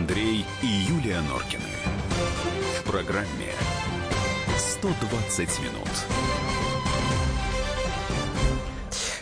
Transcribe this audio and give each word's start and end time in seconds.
Андрей 0.00 0.44
и 0.62 0.66
Юлия 0.66 1.22
Норкины. 1.22 1.62
В 2.78 2.90
программе 2.90 3.50
120 4.58 5.38
минут. 5.60 5.88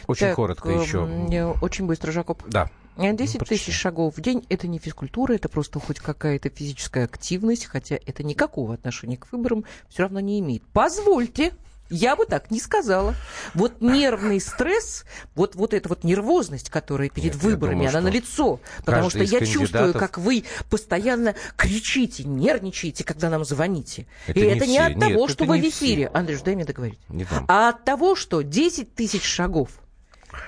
Очень 0.08 0.26
Так, 0.26 0.34
коротко 0.36 0.68
эм, 0.70 0.80
еще. 0.82 1.08
э, 1.32 1.54
Очень 1.62 1.86
быстро, 1.86 2.10
Жакоб. 2.10 2.42
Да. 2.48 2.68
Э, 2.96 3.12
10 3.12 3.38
Ну, 3.40 3.46
тысяч 3.46 3.72
шагов 3.72 4.16
в 4.16 4.20
день– 4.20 4.44
это 4.48 4.66
не 4.66 4.80
физкультура, 4.80 5.34
это 5.34 5.48
просто 5.48 5.78
хоть 5.78 6.00
какая-то 6.00 6.50
физическая 6.50 7.04
активность, 7.04 7.66
хотя 7.66 7.96
это 8.04 8.24
никакого 8.24 8.74
отношения 8.74 9.16
к 9.16 9.30
выборам 9.30 9.64
все 9.88 10.02
равно 10.02 10.18
не 10.18 10.40
имеет. 10.40 10.64
Позвольте, 10.72 11.54
я 11.90 12.16
бы 12.16 12.26
так 12.26 12.50
не 12.50 12.60
сказала. 12.60 13.14
Вот 13.54 13.80
нервный 13.80 14.40
стресс, 14.40 15.04
вот, 15.34 15.54
вот 15.54 15.74
эта 15.74 15.88
вот 15.88 16.04
нервозность, 16.04 16.70
которая 16.70 17.08
перед 17.08 17.34
Нет, 17.34 17.42
выборами, 17.42 17.86
думаю, 17.86 17.90
она 17.90 18.00
что 18.00 18.00
налицо. 18.10 18.60
Потому 18.84 19.10
что 19.10 19.18
я 19.22 19.40
чувствую, 19.40 19.68
кандидатов- 19.68 20.00
как 20.00 20.18
вы 20.18 20.44
постоянно 20.70 21.34
кричите, 21.56 22.24
нервничаете, 22.24 23.04
когда 23.04 23.30
нам 23.30 23.44
звоните. 23.44 24.06
Это 24.26 24.38
И 24.40 24.42
не 24.42 24.48
это 24.56 24.66
не 24.66 24.78
все. 24.78 24.86
от 24.86 25.00
того, 25.00 25.20
Нет, 25.22 25.30
что 25.30 25.44
вы 25.44 25.58
в 25.58 25.62
не 25.62 25.68
эфире. 25.68 26.08
все. 26.08 26.16
Андрюш, 26.18 26.40
дай 26.42 26.54
мне 26.54 26.64
договорить. 26.64 26.98
Не. 27.08 27.26
А 27.48 27.68
от 27.70 27.84
того, 27.84 28.14
что 28.16 28.42
10 28.42 28.94
тысяч 28.94 29.24
шагов 29.24 29.68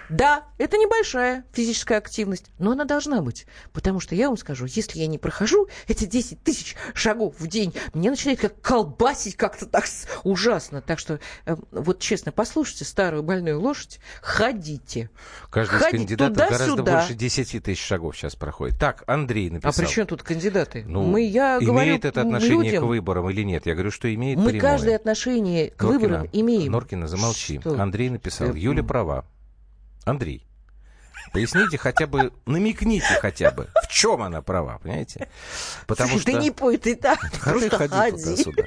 да, 0.08 0.45
это 0.58 0.76
небольшая 0.76 1.45
физическая 1.52 1.98
активность, 1.98 2.46
но 2.58 2.72
она 2.72 2.84
должна 2.84 3.20
быть. 3.22 3.46
Потому 3.72 4.00
что 4.00 4.14
я 4.14 4.28
вам 4.28 4.36
скажу, 4.36 4.66
если 4.66 4.98
я 4.98 5.06
не 5.06 5.18
прохожу 5.18 5.68
эти 5.88 6.04
10 6.04 6.42
тысяч 6.42 6.77
шагов 6.94 7.34
в 7.38 7.46
день, 7.46 7.74
мне 7.94 8.10
начинает 8.10 8.41
как 8.41 8.60
колбасить 8.60 9.36
как-то 9.36 9.66
так 9.66 9.84
ужасно. 10.24 10.80
Так 10.82 10.98
что, 10.98 11.20
э, 11.44 11.56
вот 11.70 12.00
честно, 12.00 12.32
послушайте 12.32 12.84
старую 12.84 13.22
больную 13.22 13.60
лошадь, 13.60 14.00
ходите. 14.22 15.10
Каждый 15.50 15.77
из 15.77 15.82
Ходить 15.82 15.98
кандидатов 16.00 16.36
гораздо 16.36 16.66
туда-сюда. 16.77 16.92
больше 17.00 17.14
10 17.14 17.62
тысяч 17.62 17.84
шагов 17.84 18.16
сейчас 18.16 18.34
проходит. 18.36 18.78
Так, 18.78 19.05
Андрей 19.06 19.48
А 19.50 19.55
написал. 19.55 19.84
при 19.84 19.91
чем 19.91 20.06
тут 20.06 20.22
кандидаты? 20.22 20.84
Ну, 20.86 21.02
Мы, 21.05 21.22
я 21.22 21.58
говорю 21.61 21.89
имеет 21.91 22.05
это 22.05 22.20
отношение 22.20 22.70
людям, 22.70 22.84
к 22.84 22.86
выборам 22.86 23.30
или 23.30 23.42
нет? 23.42 23.66
Я 23.66 23.74
говорю, 23.74 23.91
что 23.91 24.12
имеет 24.14 24.39
мы 24.39 24.50
прямое. 24.50 24.61
каждое 24.61 24.96
отношение 24.96 25.70
к 25.70 25.83
Норкина, 25.83 26.00
выборам 26.00 26.28
имеем. 26.33 26.72
Норкина, 26.72 27.08
замолчи. 27.08 27.61
Что? 27.61 27.80
Андрей 27.80 28.11
написал. 28.11 28.48
Что? 28.48 28.56
Юля 28.56 28.83
права. 28.83 29.24
Андрей, 30.06 30.46
поясните 31.32 31.76
хотя 31.78 32.06
бы, 32.06 32.32
намекните 32.46 33.18
хотя 33.20 33.50
бы, 33.50 33.68
в 33.82 33.88
чем 33.88 34.22
она 34.22 34.40
права, 34.40 34.78
понимаете? 34.78 35.28
Потому 35.88 36.10
Слушай, 36.10 36.22
что... 36.22 36.32
ты 36.32 36.38
не 36.38 36.50
пой, 36.52 36.78
ты 36.78 36.94
так, 36.94 37.18
Ходи, 37.40 37.68
просто 37.68 37.76
ходи 37.76 37.94
ходи. 37.94 38.22
туда-сюда. 38.22 38.62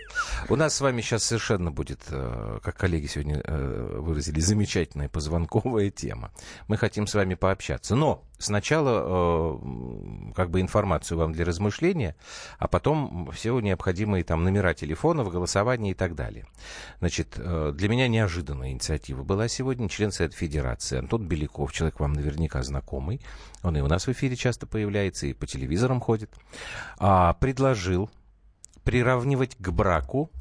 У 0.49 0.55
нас 0.57 0.75
с 0.75 0.81
вами 0.81 0.99
сейчас 1.01 1.23
совершенно 1.23 1.71
будет, 1.71 2.01
э, 2.09 2.59
как 2.61 2.75
коллеги 2.75 3.07
сегодня 3.07 3.41
э, 3.41 3.99
выразили, 4.01 4.41
замечательная 4.41 5.07
позвонковая 5.07 5.89
тема. 5.91 6.31
Мы 6.67 6.75
хотим 6.75 7.07
с 7.07 7.13
вами 7.13 7.35
пообщаться. 7.35 7.95
Но 7.95 8.25
сначала 8.39 9.59
э, 9.61 10.33
как 10.35 10.49
бы 10.49 10.61
информацию 10.61 11.17
вам 11.17 11.33
для 11.33 11.45
размышления, 11.45 12.15
а 12.57 12.67
потом 12.67 13.29
все 13.31 13.59
необходимые 13.59 14.23
там 14.23 14.43
номера 14.43 14.73
телефонов, 14.73 15.29
голосования 15.29 15.91
и 15.91 15.93
так 15.93 16.15
далее. 16.15 16.45
Значит, 16.99 17.35
э, 17.37 17.73
для 17.75 17.89
меня 17.89 18.07
неожиданная 18.07 18.71
инициатива 18.71 19.23
была 19.23 19.47
сегодня. 19.47 19.87
Член 19.89 20.11
Совета 20.11 20.35
Федерации 20.35 20.97
Антон 20.97 21.27
Беляков, 21.27 21.71
человек 21.71 21.99
вам 21.99 22.13
наверняка 22.13 22.63
знакомый. 22.63 23.21
Он 23.61 23.77
и 23.77 23.81
у 23.81 23.87
нас 23.87 24.07
в 24.07 24.11
эфире 24.11 24.35
часто 24.35 24.65
появляется, 24.65 25.27
и 25.27 25.33
по 25.33 25.45
телевизорам 25.45 25.99
ходит. 25.99 26.33
а, 26.97 27.33
предложил 27.33 28.09
приравнивать 28.83 29.55
к 29.57 29.69
браку, 29.69 30.31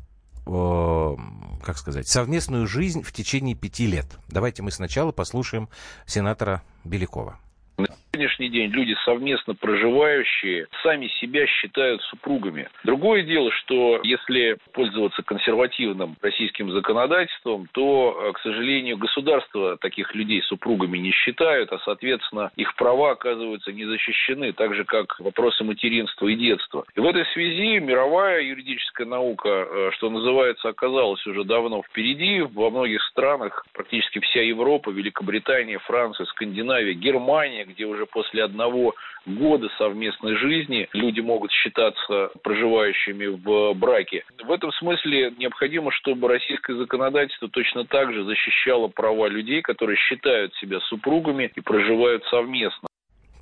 э, 0.46 1.16
как 1.62 1.78
сказать, 1.78 2.08
совместную 2.08 2.66
жизнь 2.66 3.02
в 3.02 3.12
течение 3.12 3.54
пяти 3.54 3.86
лет. 3.86 4.06
Давайте 4.28 4.62
мы 4.62 4.70
сначала 4.70 5.12
послушаем 5.12 5.68
сенатора 6.06 6.62
Белякова. 6.84 7.38
На 7.78 7.86
сегодняшний 8.12 8.48
день 8.48 8.72
люди, 8.72 8.96
совместно 9.04 9.54
проживающие, 9.54 10.66
сами 10.82 11.06
себя 11.20 11.46
считают 11.46 12.02
супругами. 12.02 12.68
Другое 12.82 13.22
дело, 13.22 13.52
что 13.52 14.00
если 14.02 14.56
пользоваться 14.72 15.22
консервативным 15.22 16.16
российским 16.20 16.72
законодательством, 16.72 17.68
то, 17.70 18.18
э, 18.20 18.32
к 18.32 18.40
сожалению, 18.40 18.96
государство 18.98 19.76
таких 19.76 20.12
людей 20.16 20.42
супругами 20.42 20.98
не 20.98 21.12
считают, 21.12 21.72
а, 21.72 21.78
соответственно, 21.84 22.50
их 22.56 22.74
права 22.74 23.12
оказываются 23.12 23.72
не 23.72 23.84
защищены, 23.84 24.52
так 24.52 24.74
же, 24.74 24.84
как 24.84 25.20
вопросы 25.20 25.62
материнства 25.62 26.26
и 26.26 26.34
детства. 26.34 26.84
И 26.96 27.00
в 27.00 27.06
этой 27.06 27.26
связи 27.26 27.78
мировая 27.78 28.40
юридическая 28.42 29.06
наука, 29.06 29.48
э, 29.48 29.90
что 29.92 30.10
называется, 30.10 30.68
оказалась 30.68 31.24
уже 31.28 31.44
давно 31.44 31.84
впереди. 31.84 32.40
Во 32.40 32.70
многих 32.70 33.02
странах 33.04 33.64
практически 33.72 34.18
вся 34.18 34.42
Европа, 34.42 34.90
Великобритания, 34.90 35.78
Франция, 35.78 36.26
Скандинавия, 36.26 36.94
Германия, 36.94 37.67
где 37.68 37.84
уже 37.84 38.06
после 38.06 38.44
одного 38.44 38.94
года 39.26 39.68
совместной 39.78 40.36
жизни 40.36 40.88
люди 40.92 41.20
могут 41.20 41.50
считаться 41.52 42.30
проживающими 42.42 43.26
в 43.26 43.74
браке. 43.74 44.24
В 44.44 44.50
этом 44.50 44.72
смысле 44.72 45.32
необходимо, 45.38 45.90
чтобы 45.92 46.28
российское 46.28 46.76
законодательство 46.76 47.48
точно 47.48 47.84
так 47.84 48.12
же 48.12 48.24
защищало 48.24 48.88
права 48.88 49.28
людей, 49.28 49.62
которые 49.62 49.96
считают 49.96 50.54
себя 50.56 50.80
супругами 50.80 51.50
и 51.54 51.60
проживают 51.60 52.24
совместно. 52.30 52.88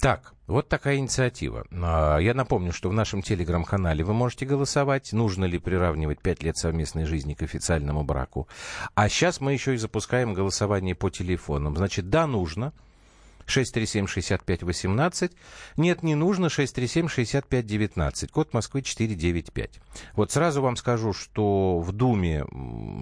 Так, 0.01 0.35
вот 0.47 0.69
такая 0.69 0.99
инициатива. 0.99 1.67
А, 1.73 2.19
Я 2.19 2.35
напомню, 2.35 2.73
что 2.73 2.89
в 2.89 2.93
нашем 2.93 3.23
телеграм-канале 3.23 4.05
вы 4.05 4.13
можете 4.13 4.47
голосовать, 4.47 5.13
нужно 5.13 5.47
ли 5.47 5.59
приравнивать 5.59 6.21
5 6.21 6.43
лет 6.43 6.57
совместной 6.57 7.07
жизни 7.07 7.35
к 7.35 7.43
официальному 7.43 8.05
браку. 8.05 8.47
А 8.95 9.09
сейчас 9.09 9.41
мы 9.41 9.53
еще 9.53 9.75
и 9.75 9.79
запускаем 9.79 10.35
голосование 10.35 10.95
по 10.95 11.11
телефонам. 11.11 11.77
Значит, 11.77 12.11
да, 12.11 12.27
нужно. 12.27 12.73
637-65-18. 13.47 15.33
Нет, 15.77 16.03
не 16.03 16.15
нужно. 16.15 16.47
637-65-19. 16.47 18.29
Код 18.29 18.53
Москвы 18.53 18.83
495. 18.83 19.81
Вот 20.15 20.31
сразу 20.31 20.63
вам 20.63 20.77
скажу, 20.77 21.13
что 21.13 21.81
в 21.81 21.93
Думе 21.93 22.45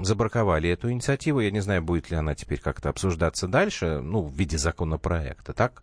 забраковали 0.02 0.70
эту 0.70 0.90
инициативу. 0.90 1.40
Я 1.40 1.50
не 1.50 1.60
знаю, 1.60 1.82
будет 1.82 2.10
ли 2.10 2.16
она 2.16 2.34
теперь 2.34 2.60
как-то 2.60 2.88
обсуждаться 2.88 3.48
дальше, 3.48 4.00
ну, 4.00 4.22
в 4.22 4.34
виде 4.34 4.58
законопроекта. 4.58 5.52
Так, 5.52 5.82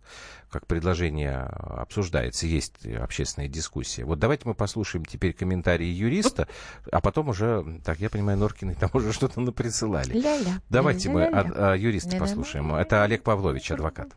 как 0.52 0.66
предложение 0.66 1.38
обсуждается, 1.38 2.46
есть 2.46 2.84
общественная 2.86 3.48
дискуссия. 3.48 4.04
Вот 4.04 4.18
давайте 4.18 4.46
мы 4.46 4.54
послушаем 4.54 5.04
теперь 5.04 5.32
комментарии 5.32 5.86
юриста, 5.86 6.46
а 6.92 7.00
потом 7.00 7.30
уже, 7.30 7.80
так, 7.84 7.98
я 8.00 8.10
понимаю, 8.10 8.38
Норкины 8.38 8.74
там 8.74 8.90
уже 8.94 9.12
что-то 9.12 9.40
наприсылали. 9.40 10.12
Ля-ля. 10.12 10.60
Давайте 10.68 11.08
мы 11.08 11.20
Ля-ля-ля. 11.22 11.40
от- 11.40 11.56
а, 11.56 11.74
юриста 11.74 12.16
послушаем. 12.18 12.74
Это 12.74 13.02
Олег 13.02 13.22
Павлович, 13.22 13.70
адвокат. 13.72 14.10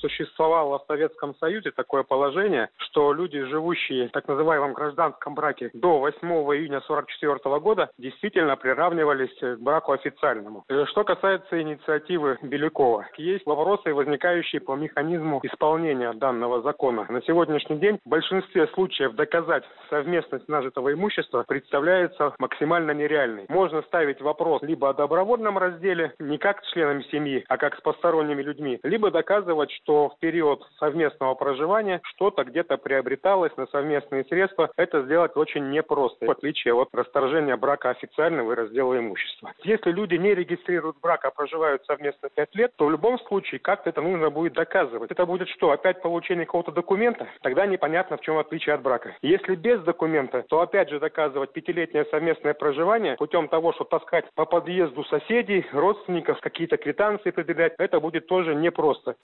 Существовало 0.00 0.78
в 0.78 0.86
Советском 0.86 1.34
Союзе 1.36 1.70
такое 1.70 2.02
положение, 2.02 2.68
что 2.78 3.12
люди, 3.12 3.42
живущие 3.44 4.08
в 4.08 4.12
так 4.12 4.26
называемом 4.28 4.72
гражданском 4.72 5.34
браке 5.34 5.70
до 5.74 5.98
8 5.98 6.18
июня 6.20 6.78
1944 6.78 7.60
года, 7.60 7.90
действительно 7.98 8.56
приравнивались 8.56 9.36
к 9.40 9.56
браку 9.60 9.92
официальному. 9.92 10.64
Э, 10.68 10.84
Что 10.86 11.04
касается 11.04 11.60
инициативы 11.60 12.38
Белякова, 12.42 13.06
есть 13.16 13.46
вопросы, 13.46 13.94
возникающие 13.94 14.60
по 14.60 14.74
механизму 14.74 15.40
исполнения 15.42 16.12
данного 16.12 16.62
закона. 16.62 17.06
На 17.08 17.22
сегодняшний 17.22 17.76
день 17.76 17.98
в 18.04 18.08
большинстве 18.08 18.66
случаев 18.68 19.14
доказать 19.14 19.64
совместность 19.88 20.48
нажитого 20.48 20.92
имущества 20.92 21.44
представляется 21.46 22.34
максимально 22.38 22.92
нереальной. 22.92 23.46
Можно 23.48 23.82
ставить 23.82 24.20
вопрос 24.20 24.62
либо 24.62 24.90
о 24.90 24.94
добровольном 24.94 25.58
разделе, 25.58 26.14
не 26.18 26.38
как 26.38 26.64
с 26.64 26.72
членами 26.72 27.02
семьи, 27.10 27.44
а 27.48 27.56
как 27.56 27.76
с 27.76 27.80
посторонними 27.80 28.42
людьми, 28.42 28.78
либо 28.82 29.10
доказывать, 29.10 29.70
что 29.70 29.89
в 29.90 30.18
период 30.20 30.66
совместного 30.78 31.34
проживания 31.34 32.00
что-то 32.04 32.44
где-то 32.44 32.76
приобреталось 32.76 33.56
на 33.56 33.66
совместные 33.66 34.24
средства. 34.24 34.70
Это 34.76 35.02
сделать 35.02 35.36
очень 35.36 35.70
непросто, 35.70 36.26
в 36.26 36.30
отличие 36.30 36.74
от 36.74 36.88
расторжения 36.92 37.56
брака 37.56 37.90
официального 37.90 38.52
и 38.52 38.54
раздела 38.54 38.98
имущества. 38.98 39.52
Если 39.64 39.90
люди 39.90 40.14
не 40.14 40.34
регистрируют 40.34 40.96
брак, 41.00 41.24
а 41.24 41.30
проживают 41.30 41.84
совместно 41.86 42.28
5 42.34 42.54
лет, 42.54 42.72
то 42.76 42.86
в 42.86 42.90
любом 42.90 43.18
случае 43.20 43.58
как-то 43.58 43.90
это 43.90 44.00
нужно 44.00 44.30
будет 44.30 44.54
доказывать. 44.54 45.10
Это 45.10 45.26
будет 45.26 45.48
что, 45.48 45.70
опять 45.70 46.02
получение 46.02 46.46
какого-то 46.46 46.72
документа? 46.72 47.26
Тогда 47.42 47.66
непонятно, 47.66 48.16
в 48.16 48.20
чем 48.20 48.38
отличие 48.38 48.74
от 48.74 48.82
брака. 48.82 49.16
Если 49.22 49.54
без 49.54 49.80
документа, 49.82 50.44
то 50.48 50.60
опять 50.60 50.90
же 50.90 51.00
доказывать 51.00 51.52
пятилетнее 51.52 52.04
совместное 52.06 52.54
проживание 52.54 53.16
путем 53.16 53.48
того, 53.48 53.72
что 53.72 53.84
таскать 53.84 54.26
по 54.34 54.44
подъезду 54.44 55.04
соседей, 55.04 55.66
родственников, 55.72 56.40
какие-то 56.40 56.76
квитанции 56.76 57.30
предъявлять, 57.30 57.74
это 57.78 58.00
будет 58.00 58.26
тоже 58.26 58.54
непросто. 58.54 59.16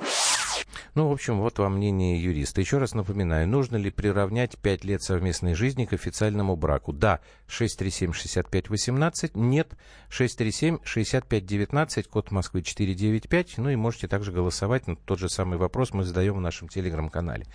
Ну, 0.94 1.08
в 1.08 1.12
общем, 1.12 1.40
вот 1.40 1.58
вам 1.58 1.76
мнение 1.76 2.22
юриста. 2.22 2.60
Еще 2.60 2.78
раз 2.78 2.94
напоминаю, 2.94 3.48
нужно 3.48 3.76
ли 3.76 3.90
приравнять 3.90 4.56
5 4.58 4.84
лет 4.84 5.02
совместной 5.02 5.54
жизни 5.54 5.84
к 5.84 5.92
официальному 5.92 6.56
браку? 6.56 6.92
Да, 6.92 7.20
637-6518, 7.48 9.32
нет, 9.34 9.72
637-6519, 10.10 12.08
код 12.08 12.30
Москвы 12.30 12.62
495. 12.62 13.58
Ну 13.58 13.70
и 13.70 13.76
можете 13.76 14.08
также 14.08 14.32
голосовать 14.32 14.86
на 14.86 14.96
тот 14.96 15.18
же 15.18 15.28
самый 15.28 15.58
вопрос 15.58 15.92
мы 15.92 16.04
задаем 16.04 16.34
в 16.34 16.40
нашем 16.40 16.68
телеграм-канале. 16.68 17.46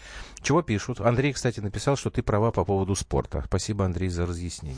Чего 0.41 0.61
пишут? 0.61 1.01
Андрей, 1.01 1.33
кстати, 1.33 1.59
написал, 1.59 1.95
что 1.95 2.09
ты 2.09 2.21
права 2.21 2.51
по 2.51 2.63
поводу 2.65 2.95
спорта. 2.95 3.43
Спасибо, 3.47 3.85
Андрей, 3.85 4.09
за 4.09 4.25
разъяснение. 4.25 4.77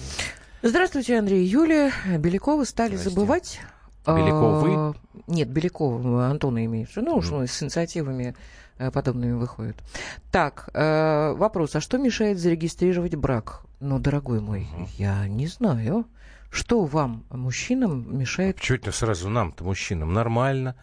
Здравствуйте, 0.62 1.20
Андрей 1.20 1.44
и 1.44 1.48
Юлия. 1.48 1.92
Беляковы 2.20 2.66
стали 2.66 2.96
Здрасте. 2.96 3.10
забывать 3.10 3.60
Белякова 4.06 4.60
вы? 4.60 4.74
А, 4.76 4.94
Нет, 5.28 5.50
Белякова, 5.50 6.28
Антона 6.28 6.66
имеется. 6.66 7.02
Ну, 7.02 7.16
уж 7.16 7.32
он 7.32 7.48
с 7.48 7.64
инициативами 7.64 8.36
э, 8.78 8.92
подобными 8.92 9.34
выходит. 9.34 9.78
Так, 10.32 10.70
э, 10.74 11.34
вопрос. 11.34 11.76
А 11.76 11.82
что 11.82 11.98
мешает 11.98 12.40
зарегистрировать 12.40 13.16
брак? 13.16 13.62
Ну, 13.80 14.00
дорогой 14.00 14.42
мой, 14.42 14.68
я 14.98 15.28
не 15.28 15.48
знаю. 15.48 16.06
Что 16.50 16.86
вам, 16.86 17.26
мужчинам, 17.32 18.18
мешает... 18.18 18.60
Чего 18.60 18.76
это 18.76 18.92
сразу 18.92 19.30
нам-то, 19.30 19.64
мужчинам? 19.64 20.14
Нормально. 20.14 20.76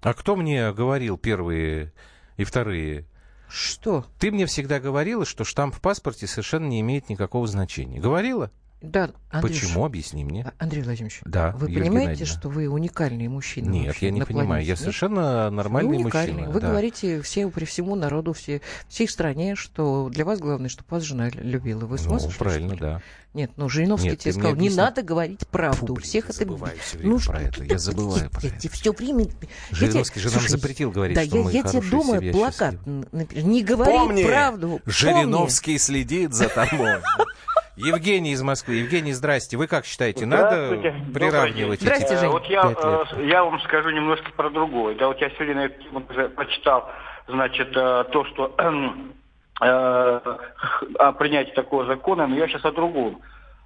А 0.00 0.14
кто 0.14 0.34
мне 0.34 0.72
говорил 0.72 1.16
первые 1.16 1.92
и 2.36 2.44
вторые? 2.44 3.06
Что? 3.48 4.04
Ты 4.18 4.32
мне 4.32 4.46
всегда 4.46 4.80
говорила, 4.80 5.24
что 5.24 5.44
штамп 5.44 5.74
в 5.74 5.80
паспорте 5.80 6.26
совершенно 6.26 6.66
не 6.66 6.80
имеет 6.80 7.08
никакого 7.08 7.46
значения. 7.46 8.00
Говорила? 8.00 8.50
Да, 8.82 9.10
Андрюш, 9.30 9.60
Почему? 9.62 9.84
Объясни 9.86 10.22
мне. 10.22 10.44
А- 10.44 10.62
Андрей 10.62 10.82
Владимирович, 10.82 11.20
Да, 11.24 11.52
вы 11.52 11.68
Юлия 11.70 11.80
понимаете, 11.84 12.06
Геннадьевна. 12.24 12.40
что 12.40 12.48
вы 12.50 12.68
уникальный 12.68 13.26
мужчина? 13.28 13.70
Нет, 13.70 13.86
вообще 13.86 14.06
я 14.06 14.12
не 14.12 14.22
понимаю. 14.22 14.46
планете? 14.48 14.68
Я 14.68 14.72
Нет? 14.72 14.78
совершенно 14.80 15.50
нормальный 15.50 15.88
Вы 15.96 15.96
уникальный. 16.04 16.32
мужчина. 16.34 16.50
Вы 16.52 16.60
да. 16.60 16.68
говорите 16.68 17.22
все, 17.22 17.48
при 17.48 17.64
всему 17.64 17.94
народу, 17.94 18.34
все, 18.34 18.60
всей 18.88 19.08
стране, 19.08 19.54
что 19.56 20.10
для 20.10 20.24
вас 20.26 20.38
главное, 20.40 20.68
чтобы 20.68 20.86
вас 20.90 21.02
жена 21.04 21.30
любила. 21.30 21.86
Вы 21.86 21.96
Ну, 22.04 22.30
правильно, 22.38 22.74
что 22.76 22.84
ли? 22.84 22.92
да. 22.92 23.02
Нет, 23.32 23.50
ну 23.56 23.68
Жириновский 23.68 24.10
Нет, 24.10 24.18
тебе 24.20 24.32
сказал, 24.32 24.52
не 24.52 24.58
объясни. 24.60 24.76
надо 24.78 25.02
говорить 25.02 25.46
правду. 25.48 25.86
Фу, 25.88 25.94
блин, 25.94 26.04
всех 26.06 26.24
я 26.24 26.30
это... 26.30 26.38
забываю 26.38 26.78
всё 26.78 26.98
время 26.98 27.18
про 27.18 27.40
это. 27.42 27.64
Я 27.64 27.78
забываю 27.78 28.30
про 28.30 28.46
это. 28.46 28.68
все 28.70 28.92
время... 28.92 29.26
Жириновский 29.72 30.20
же 30.20 30.30
нам 30.30 30.48
запретил 30.48 30.90
говорить, 30.90 31.16
да, 31.16 31.24
что 31.24 31.36
я, 31.36 31.42
мы 31.42 31.52
я 31.52 31.62
тебе 31.62 31.82
думаю, 31.82 32.32
плакат 32.32 32.76
Не 32.86 33.62
говори 33.62 34.24
правду. 34.24 34.80
Жириновский 34.86 35.78
следит 35.78 36.32
за 36.34 36.48
тобой. 36.48 37.00
Евгений 37.76 38.32
из 38.32 38.42
Москвы. 38.42 38.76
Евгений, 38.76 39.12
здрасте. 39.12 39.56
Вы 39.56 39.66
как 39.66 39.84
считаете, 39.84 40.26
надо 40.26 40.78
приравнивать. 41.12 41.80
Здрасте, 41.80 42.06
эти... 42.06 42.14
Э, 42.14 42.18
Жень. 42.18 42.30
Вот 42.30 42.46
я, 42.46 42.74
э, 42.74 43.26
я 43.26 43.44
вам 43.44 43.60
скажу 43.60 43.90
немножко 43.90 44.32
про 44.32 44.50
другое. 44.50 44.94
Да, 44.94 45.08
вот 45.08 45.20
я 45.20 45.30
сегодня 45.30 45.54
на 45.54 45.64
эту 45.66 45.82
тему 45.82 46.02
уже 46.08 46.28
прочитал, 46.30 46.90
значит, 47.28 47.68
э, 47.76 48.04
то, 48.10 48.24
что 48.24 48.54
э, 49.60 50.20
о 50.98 51.12
принятии 51.12 51.52
такого 51.52 51.84
закона, 51.84 52.26
но 52.26 52.36
я 52.36 52.48
сейчас 52.48 52.64
о 52.64 52.72
другом. 52.72 53.20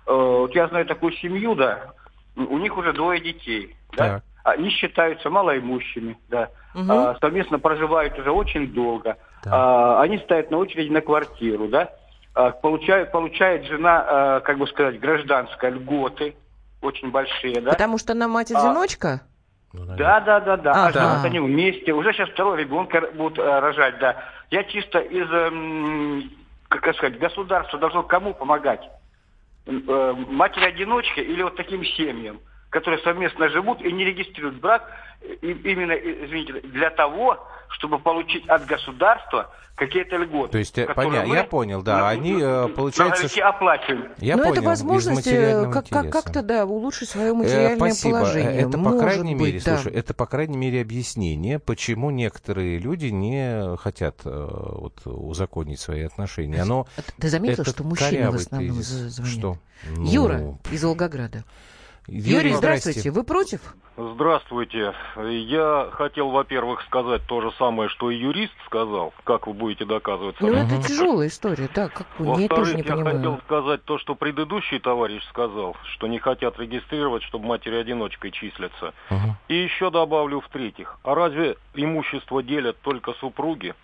Вот 0.07 0.55
я 0.57 0.67
знаю 0.69 0.87
такую 0.87 1.13
семью, 1.13 1.55
да, 1.55 1.93
у 2.35 2.59
них 2.59 2.77
уже 2.77 2.93
двое 2.93 3.21
детей, 3.21 3.77
да, 3.93 4.15
Так. 4.15 4.23
они 4.43 4.71
считаются 4.71 5.31
малоимущими, 5.31 6.19
да, 6.29 6.49
Мгм. 6.75 6.91
А, 6.91 7.17
совместно 7.21 7.59
проживают 7.59 8.19
уже 8.19 8.31
очень 8.31 8.73
долго, 8.73 9.17
Так. 9.43 9.53
А, 9.53 10.01
они 10.03 10.19
стоят 10.19 10.51
на 10.51 10.59
очереди 10.59 10.91
на 10.91 11.01
квартиру, 11.01 11.69
да, 11.69 11.91
получает, 12.35 13.13
получает 13.13 13.65
жена, 13.67 14.39
э, 14.39 14.41
как 14.45 14.59
бы 14.59 14.67
сказать, 14.69 15.01
гражданская 15.01 15.71
льготы, 15.71 16.35
очень 16.83 17.11
большие, 17.11 17.61
да. 17.61 17.73
Потому 17.73 17.99
что 17.99 18.13
она 18.13 18.29
мать-одиночка? 18.29 19.23
Ну, 19.73 19.81
наверное. 19.85 19.97
Да, 19.99 20.21
да, 20.21 20.41
да, 20.41 20.57
да. 20.57 20.73
А, 20.73 20.87
А, 20.87 20.93
живут 20.93 21.23
да. 21.23 21.23
они 21.25 21.39
вместе. 21.39 21.93
Уже 21.93 22.13
сейчас 22.13 22.29
второй 22.31 22.59
ребенка 22.59 23.03
будут 23.15 23.39
рожать, 23.39 23.99
да. 23.99 24.17
Я 24.51 24.65
чисто 24.65 24.99
из, 24.99 25.31
эм, 25.31 26.31
как 26.69 26.97
сказать, 26.97 27.19
государство 27.19 27.79
должно 27.79 28.03
кому 28.03 28.35
помогать? 28.35 28.81
Э, 29.67 30.15
Матери-одиночке 30.29 31.23
или 31.23 31.43
вот 31.43 31.57
таким 31.57 31.85
семьям, 31.85 32.41
которые 32.71 33.03
совместно 33.03 33.49
живут 33.49 33.81
и 33.83 33.93
не 33.93 34.05
регистрируют 34.05 34.61
брак, 34.61 34.83
и, 35.43 35.51
именно, 35.53 35.93
э, 35.93 36.25
извините, 36.27 36.61
для 36.63 36.91
того, 36.91 37.39
чтобы 37.71 37.99
получить 37.99 38.47
от 38.49 38.65
государства 38.67 39.51
какие-то 39.77 40.17
льготы. 40.17 40.53
То 40.53 40.59
есть, 40.59 40.77
э, 40.79 40.87
мы 40.95 41.35
я 41.35 41.45
понял, 41.45 41.83
да, 41.83 41.99
на- 41.99 42.09
они, 42.11 42.37
э, 42.41 42.69
получается, 42.69 43.23
налоги 43.25 43.41
оплачиваем. 43.41 44.13
Я 44.19 44.37
Но 44.37 44.43
понял, 44.43 44.55
это 44.57 44.63
возможность 44.63 45.27
э, 45.27 45.71
как, 45.73 45.89
как, 45.89 46.11
как-то, 46.11 46.43
да, 46.43 46.67
улучшить 46.67 47.09
свое 47.09 47.31
Э, 47.31 47.35
материальное 47.35 47.77
Спасибо. 47.77 48.19
положение. 48.19 48.61
Это, 48.61 48.71
по 48.73 48.79
Может 48.79 49.01
крайней 49.01 49.35
быть, 49.35 49.55
мере, 49.55 49.63
да. 49.65 49.77
слушай, 49.79 49.93
это, 49.97 50.13
по 50.15 50.27
крайней 50.27 50.59
мере, 50.59 50.81
объяснение, 50.83 51.59
почему 51.59 52.11
некоторые 52.11 52.79
люди 52.79 53.07
не 53.07 53.77
хотят 53.79 54.17
э, 54.25 54.49
вот, 54.51 55.01
узаконить 55.07 55.81
свои 55.81 56.03
отношения. 56.03 56.61
Оно, 56.63 56.87
А 56.99 57.01
Ты 57.19 57.29
заметил, 57.29 57.65
что 57.65 57.83
мужчины 57.83 58.31
в 58.31 58.35
основном 58.35 58.77
тезис. 58.77 58.87
звонят? 58.87 59.33
Что? 59.33 59.57
Ну, 59.97 60.05
Юра 60.05 60.59
из 60.71 60.85
Волгограда. 60.85 61.43
Юрий, 62.11 62.55
здравствуйте. 62.55 63.13
Вы 63.13 63.23
против? 63.23 63.61
Здравствуйте. 63.97 64.95
Я 65.17 65.91
хотел, 65.93 66.31
во-первых, 66.31 66.83
сказать 66.83 67.23
то 67.29 67.41
же 67.41 67.53
самое, 67.53 67.89
что 67.89 68.11
и 68.11 68.17
юрист 68.17 68.53
сказал. 68.67 69.15
Как 69.23 69.47
вы 69.47 69.53
будете 69.53 69.85
доказывать 69.85 70.41
Ну, 70.41 70.53
это 70.53 70.83
тяжелая 70.83 71.29
история, 71.29 71.69
да. 71.73 71.89
Как, 71.89 72.07
я 72.19 72.25
тоже 72.25 72.31
Во-вторых, 72.31 72.75
не 72.75 72.83
я 72.83 72.97
хотел 72.97 73.05
понимаю. 73.05 73.41
сказать 73.45 73.85
то, 73.85 73.99
что 73.99 74.17
предыдущий 74.17 74.81
товарищ 74.81 75.23
сказал, 75.29 75.77
что 75.85 76.09
не 76.09 76.19
хотят 76.19 76.59
регистрировать, 76.59 77.23
чтобы 77.23 77.47
матери-одиночкой 77.47 78.33
числятся. 78.33 78.93
Мгм. 79.11 79.37
И 79.49 79.55
еще 79.55 79.91
добавлю 79.91 80.41
в-третьих, 80.41 80.99
а 81.05 81.15
разве 81.15 81.57
имущество 81.75 82.43
делят 82.43 82.81
только 82.81 83.13
супруги? 83.15 83.75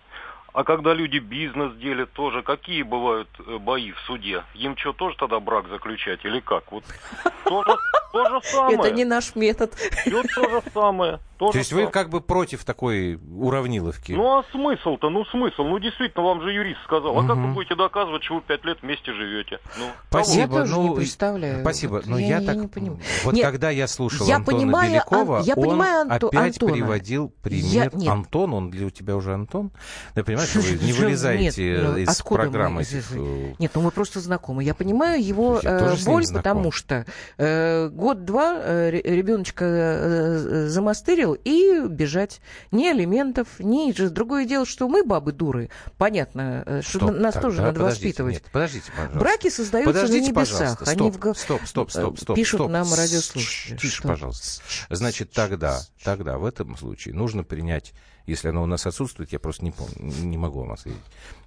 А 0.53 0.63
когда 0.63 0.93
люди 0.93 1.19
бизнес 1.19 1.75
делят 1.75 2.11
тоже, 2.13 2.41
какие 2.41 2.81
бывают 2.81 3.29
э, 3.45 3.57
бои 3.59 3.91
в 3.91 3.99
суде? 4.07 4.43
Им 4.55 4.75
что, 4.75 4.91
тоже 4.91 5.15
тогда 5.15 5.39
брак 5.39 5.67
заключать 5.67 6.25
или 6.25 6.39
как? 6.39 6.71
Вот 6.71 6.83
то 7.43 7.63
же, 7.63 7.75
то 8.11 8.29
же 8.29 8.41
самое. 8.43 8.77
Это 8.77 8.91
не 8.91 9.05
наш 9.05 9.35
метод. 9.35 9.73
Всё 9.75 10.23
то 10.23 10.49
же 10.49 10.63
самое. 10.73 11.19
То, 11.37 11.51
То 11.51 11.57
есть 11.59 11.71
вы 11.71 11.81
самое. 11.81 11.91
как 11.91 12.09
бы 12.09 12.19
против 12.21 12.63
такой 12.65 13.19
уравниловки? 13.37 14.11
Ну 14.13 14.39
а 14.39 14.43
смысл-то, 14.51 15.09
ну 15.09 15.23
смысл, 15.25 15.63
ну 15.63 15.77
действительно, 15.79 16.23
вам 16.23 16.41
же 16.41 16.51
юрист 16.51 16.79
сказал, 16.83 17.17
а 17.17 17.21
как 17.27 17.37
Мгм. 17.37 17.49
вы 17.49 17.53
будете 17.53 17.75
доказывать, 17.75 18.23
что 18.23 18.35
вы 18.35 18.41
пять 18.41 18.65
лет 18.65 18.79
вместе 18.81 19.13
живете? 19.13 19.59
Ну, 19.77 19.85
Спасибо. 20.09 20.41
Я 20.41 20.47
тоже 20.47 20.73
не 20.77 20.87
ну, 20.87 20.95
представляю. 20.95 21.61
Спасибо. 21.61 21.91
Вот 21.93 22.05
Но 22.07 22.17
я- 22.17 22.27
я, 22.27 22.37
я 22.39 22.45
так... 22.47 22.55
не 22.57 22.67
понимаю. 22.67 22.99
Вот 23.23 23.33
Нет, 23.35 23.45
когда 23.45 23.69
я 23.69 23.87
слушал 23.87 24.25
я 24.25 24.37
Антона 24.37 24.57
понимаю, 24.57 24.89
Белякова, 24.91 25.37
Ан- 25.39 25.43
я 25.43 25.53
он 25.55 25.63
понимаю 25.63 26.07
Анто- 26.09 26.27
опять 26.27 26.53
Антона. 26.55 26.73
приводил 26.73 27.33
пример. 27.43 27.63
Я- 27.93 27.99
нет. 27.99 28.09
Антон, 28.09 28.53
он 28.53 28.69
для 28.71 28.87
у 28.87 28.89
тебя 28.89 29.15
уже 29.15 29.33
Антон? 29.33 29.71
Ты 30.15 30.23
понимаешь, 30.23 30.49
что 30.49 30.59
вы 30.61 30.71
не 30.71 30.91
Что- 30.91 31.03
вылезаете 31.03 31.69
нет, 31.71 31.83
ну, 31.83 31.97
из 31.97 32.23
мы 32.23 32.35
программы 32.35 32.81
этих... 32.81 33.11
э, 33.15 33.53
Нет, 33.59 33.71
ну 33.75 33.81
мы 33.81 33.91
просто 33.91 34.19
знакомы. 34.21 34.63
Я 34.63 34.73
понимаю 34.73 35.23
его 35.23 35.59
Я 35.61 35.69
э, 35.79 35.95
боль, 36.05 36.25
потому 36.33 36.71
что 36.71 37.05
э, 37.37 37.89
год-два 37.89 38.55
э, 38.59 38.89
ре- 38.89 39.01
ребеночка 39.03 39.65
э, 39.65 40.67
замастырил 40.67 41.26
и 41.35 41.87
бежать. 41.87 42.41
Ни 42.71 42.87
алиментов, 42.87 43.47
ни... 43.59 43.91
Другое 44.09 44.45
дело, 44.45 44.65
что 44.65 44.87
мы, 44.87 45.03
бабы, 45.03 45.31
дуры. 45.31 45.69
Понятно, 45.97 46.63
э, 46.65 46.81
что 46.81 46.97
Стоп, 46.99 47.11
на- 47.11 47.19
нас 47.19 47.33
так, 47.33 47.43
тоже 47.43 47.57
да, 47.57 47.63
надо 47.63 47.79
подождите, 47.79 48.07
воспитывать. 48.07 48.33
Нет, 48.35 48.43
подождите, 48.51 48.91
пожалуйста. 48.91 49.19
Браки 49.19 49.49
создаются 49.49 49.93
Подождите, 49.93 50.25
на 50.25 50.29
небесах. 50.39 50.59
пожалуйста. 50.59 50.91
Они 50.91 51.11
Стоп, 51.11 51.35
в 51.35 51.39
стоп, 51.39 51.61
стоп, 51.65 51.91
стоп, 51.91 52.19
стоп, 52.19 52.35
Пишут 52.35 52.59
стоп. 52.61 52.71
нам 52.71 52.93
радиослушатели. 52.93 53.77
Тише, 53.77 53.95
что- 53.97 54.07
пожалуйста. 54.07 54.61
Значит, 54.89 55.31
тогда, 55.31 55.79
тогда 56.03 56.37
в 56.37 56.45
этом 56.45 56.77
случае 56.77 57.13
нужно 57.15 57.43
принять, 57.43 57.93
если 58.25 58.49
оно 58.49 58.63
у 58.63 58.65
нас 58.65 58.85
отсутствует, 58.85 59.31
я 59.31 59.39
просто 59.39 59.63
не 59.63 59.71
помню, 59.71 59.95
не 59.99 60.37
могу 60.37 60.59
вам 60.59 60.71
ответить, 60.73 60.99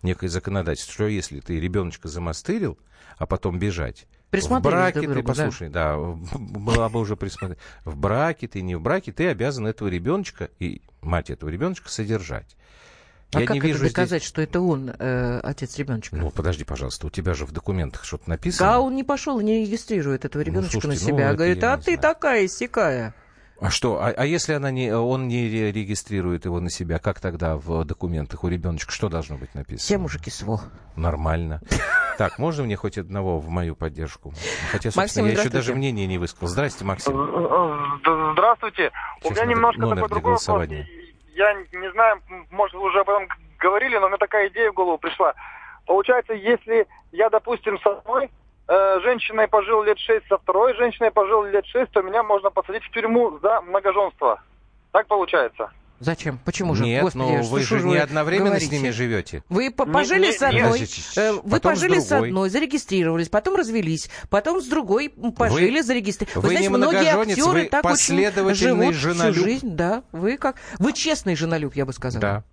некое 0.02 0.28
законодательство, 0.28 0.92
что 0.94 1.06
если 1.08 1.40
ты 1.40 1.60
ребеночка 1.60 2.08
замастырил, 2.08 2.78
а 3.18 3.26
потом 3.26 3.58
бежать, 3.58 4.06
в 4.32 4.60
браке 4.60 5.00
ты, 5.00 5.06
другу, 5.06 5.22
да. 5.22 5.34
послушай, 5.34 5.68
да, 5.68 5.96
была 5.98 6.88
бы 6.88 7.00
уже 7.00 7.16
присмотр... 7.16 7.56
В 7.84 7.96
браке 7.96 8.48
ты, 8.48 8.62
не 8.62 8.74
в 8.74 8.80
браке, 8.80 9.12
ты 9.12 9.28
обязан 9.28 9.66
этого 9.66 9.88
ребеночка 9.88 10.50
и 10.58 10.82
мать 11.00 11.30
этого 11.30 11.48
ребеночка 11.48 11.88
содержать. 11.88 12.56
А 13.32 13.40
я 13.40 13.46
как 13.46 13.54
не 13.54 13.58
это 13.60 13.68
вижу 13.68 13.78
здесь- 13.80 13.92
доказать, 13.92 14.24
что 14.24 14.42
это 14.42 14.60
он, 14.60 14.90
э, 14.98 15.40
отец 15.44 15.78
ребеночка? 15.78 16.16
Ну, 16.16 16.30
подожди, 16.30 16.64
пожалуйста, 16.64 17.06
у 17.06 17.10
тебя 17.10 17.34
же 17.34 17.46
в 17.46 17.52
документах 17.52 18.04
что-то 18.04 18.28
написано. 18.28 18.74
а 18.74 18.80
он 18.80 18.96
не 18.96 19.04
пошел 19.04 19.38
и 19.38 19.44
не 19.44 19.64
регистрирует 19.64 20.24
этого 20.24 20.42
ребеночка 20.42 20.76
на 20.76 20.82
слушайте, 20.82 21.12
ну, 21.12 21.18
себя. 21.18 21.28
это 21.28 21.36
говорит, 21.36 21.64
а 21.64 21.76
ты 21.76 21.82
знаю. 21.82 22.00
такая 22.00 22.48
сякая. 22.48 23.14
А 23.60 23.70
что? 23.70 24.00
А, 24.02 24.08
а 24.16 24.24
если 24.24 24.54
она 24.54 24.70
не, 24.70 24.90
он 24.94 25.28
не 25.28 25.48
ре- 25.48 25.70
регистрирует 25.72 26.46
его 26.46 26.60
на 26.60 26.70
себя, 26.70 26.98
как 26.98 27.20
тогда 27.20 27.56
в 27.56 27.84
документах 27.84 28.42
у 28.42 28.48
ребеночка 28.48 28.90
что 28.92 29.08
должно 29.08 29.36
быть 29.36 29.54
написано? 29.54 29.78
Все 29.80 29.98
мужики 29.98 30.30
сво. 30.30 30.60
Нормально. 30.96 31.60
Так, 32.16 32.38
можно 32.38 32.64
мне 32.64 32.76
хоть 32.76 32.96
одного 32.98 33.38
в 33.38 33.48
мою 33.50 33.76
поддержку? 33.76 34.32
Хотя, 34.72 34.88
Максим, 34.88 35.02
собственно, 35.02 35.24
я 35.26 35.30
еще 35.32 35.40
здравствуйте. 35.42 35.66
даже 35.68 35.74
мнение 35.74 36.06
не 36.06 36.18
высказал. 36.18 36.48
Здрасте, 36.48 36.84
Максим. 36.84 37.12
Д- 37.14 38.32
Здравствуйте. 38.32 38.90
У 39.22 39.28
Сейчас 39.28 39.30
меня 39.30 39.40
надо 39.44 39.50
немножко 39.54 39.80
номер 39.80 39.94
такой 39.96 40.08
для 40.08 40.14
другой 40.16 40.32
вопрос. 40.32 40.68
Я 41.34 41.54
не 41.54 41.92
знаю, 41.92 42.20
может, 42.50 42.74
вы 42.74 42.82
уже 42.88 43.00
об 43.00 43.08
этом 43.10 43.28
говорили, 43.58 43.96
но 43.98 44.08
мне 44.08 44.18
такая 44.18 44.48
идея 44.48 44.70
в 44.70 44.74
голову 44.74 44.98
пришла. 44.98 45.34
Получается, 45.86 46.32
если 46.34 46.86
я, 47.12 47.28
допустим, 47.30 47.78
с 47.78 47.86
одной 47.86 48.30
э, 48.70 49.00
женщиной 49.02 49.48
пожил 49.48 49.82
лет 49.82 49.98
шесть, 49.98 50.26
со 50.28 50.38
второй 50.38 50.74
женщиной 50.76 51.10
пожил 51.10 51.42
лет 51.44 51.66
шесть, 51.66 51.90
то 51.92 52.02
меня 52.02 52.22
можно 52.22 52.50
посадить 52.50 52.84
в 52.84 52.90
тюрьму 52.92 53.38
за 53.42 53.60
многоженство. 53.62 54.40
Так 54.92 55.06
получается? 55.08 55.70
Зачем? 55.98 56.38
Почему 56.46 56.74
же? 56.74 56.82
Нет, 56.84 57.02
Господи, 57.02 57.30
но 57.36 57.42
что 57.42 57.52
вы 57.52 57.60
же 57.60 57.80
не 57.82 57.98
одновременно 57.98 58.46
говорите? 58.52 58.68
с 58.68 58.72
ними 58.72 58.88
живете. 58.88 59.44
Вы 59.50 59.70
пожили 59.70 60.28
не- 60.28 60.32
с 60.32 60.40
одной, 60.42 60.62
Подождите, 60.62 61.02
э, 61.16 61.32
вы 61.32 61.50
потом 61.50 61.76
с 61.76 61.80
пожили 61.80 61.98
с 61.98 62.06
другой. 62.08 62.28
одной, 62.28 62.48
зарегистрировались, 62.48 63.28
потом 63.28 63.56
развелись, 63.56 64.10
потом 64.30 64.62
с 64.62 64.66
другой 64.66 65.10
пожили, 65.36 65.80
зарегистрировались. 65.82 66.42
вы 66.42 66.48
знаете, 66.48 66.62
не 66.62 66.76
многие 66.76 67.06
актеры 67.06 67.62
вы 67.64 67.68
так 67.68 67.84
очень 67.84 68.30
живут 68.54 68.94
женолюб. 68.94 69.34
всю 69.34 69.44
жизнь, 69.44 69.76
да. 69.76 70.02
Вы 70.12 70.38
как? 70.38 70.56
Вы 70.78 70.94
честный 70.94 71.36
женолюб, 71.36 71.74
я 71.76 71.84
бы 71.84 71.92
сказала. 71.92 72.20
Да. 72.22 72.44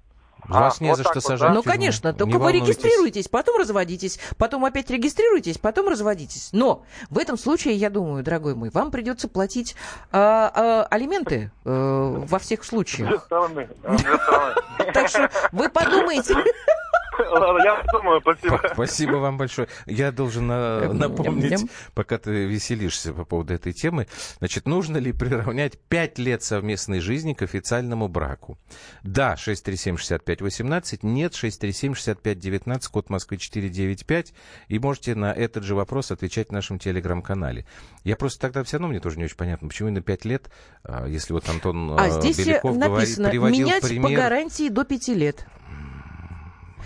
Вас 0.48 0.78
А, 0.80 0.84
не 0.84 0.90
вот 0.90 0.98
за 0.98 1.04
что 1.04 1.16
вот, 1.16 1.24
сажать. 1.24 1.50
да? 1.50 1.54
Ну, 1.54 1.64
конечно, 1.64 2.10
Не 2.10 2.14
только 2.14 2.38
вы 2.38 2.52
регистрируетесь, 2.54 3.28
потом 3.28 3.58
разводитесь, 3.58 4.20
потом 4.38 4.66
опять 4.66 4.90
регистрируетесь, 4.90 5.58
потом 5.58 5.90
разводитесь. 5.90 6.50
Но 6.52 6.84
в 7.10 7.18
этом 7.18 7.38
случае, 7.38 7.76
я 7.76 7.90
думаю, 7.90 8.24
дорогой 8.24 8.56
мой, 8.56 8.70
вам 8.70 8.92
придется 8.92 9.28
платить 9.28 9.76
а, 10.12 10.52
а, 10.54 10.88
алименты 10.90 11.52
э, 11.66 12.24
во 12.28 12.40
всех 12.40 12.64
случаях. 12.64 13.28
Так 14.94 15.10
что 15.10 15.30
вы 15.52 15.70
подумайте. 15.70 16.36
Ладно, 17.20 17.64
Я 17.64 17.84
думаю, 17.92 18.22
спасибо. 18.22 18.62
Спасибо 18.74 19.16
вам 19.16 19.38
большое. 19.38 19.68
Я 19.86 20.12
должен 20.12 20.48
на- 20.48 20.82
Ням-ням. 20.82 20.98
напомнить, 20.98 21.70
пока 21.94 22.18
ты 22.18 22.46
веселишься 22.46 23.14
по 23.14 23.26
поводу 23.26 23.54
этой 23.54 23.74
темы, 23.74 24.08
значит, 24.40 24.68
нужно 24.68 24.98
ли 24.98 25.12
приравнять 25.14 25.80
5 25.90 26.20
лет 26.20 26.44
совместной 26.44 27.00
жизни 27.00 27.34
к 27.34 27.42
официальному 27.42 28.08
браку? 28.08 28.58
Да, 29.04 29.36
637-6518, 29.36 31.00
нет, 31.04 31.34
637-6519, 31.34 32.90
код 32.92 33.10
Москвы 33.10 33.38
495, 33.38 34.34
и 34.68 34.80
можете 34.80 35.16
на 35.16 35.34
этот 35.34 35.64
же 35.64 35.76
вопрос 35.76 36.12
отвечать 36.12 36.50
в 36.50 36.52
нашем 36.52 36.80
телеграм-канале. 36.80 37.66
Я 38.04 38.16
просто 38.16 38.40
тогда 38.40 38.64
все 38.64 38.78
равно, 38.78 38.90
мне 38.90 39.00
тоже 39.00 39.18
не 39.18 39.26
очень 39.26 39.38
понятно, 39.38 39.68
почему 39.68 39.90
именно 39.90 40.02
5 40.02 40.26
лет, 40.26 40.50
а, 40.84 41.08
если 41.08 41.34
вот 41.34 41.48
Антон 41.50 41.98
А 42.00 42.08
э, 42.08 42.12
здесь 42.12 42.38
Беляков 42.38 42.78
говорит, 42.78 43.00
написано 43.00 43.30
приводил 43.30 43.66
менять 43.68 43.82
по 43.82 43.88
пример... 43.88 44.18
гарантии 44.18 44.70
до 44.70 44.84
пяти 44.84 45.14
лет. 45.14 45.46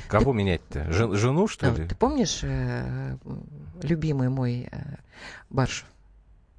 Кого 0.08 0.34
менять-то? 0.34 0.92
Жен- 0.92 1.16
Жену, 1.16 1.48
что 1.48 1.68
А, 1.68 1.76
ли? 1.76 1.86
Ты 1.88 1.96
помнишь, 1.96 2.40
э, 2.44 3.16
любимый 3.82 4.30
мой 4.30 4.68
э, 4.72 4.78
Баршев? 5.50 5.86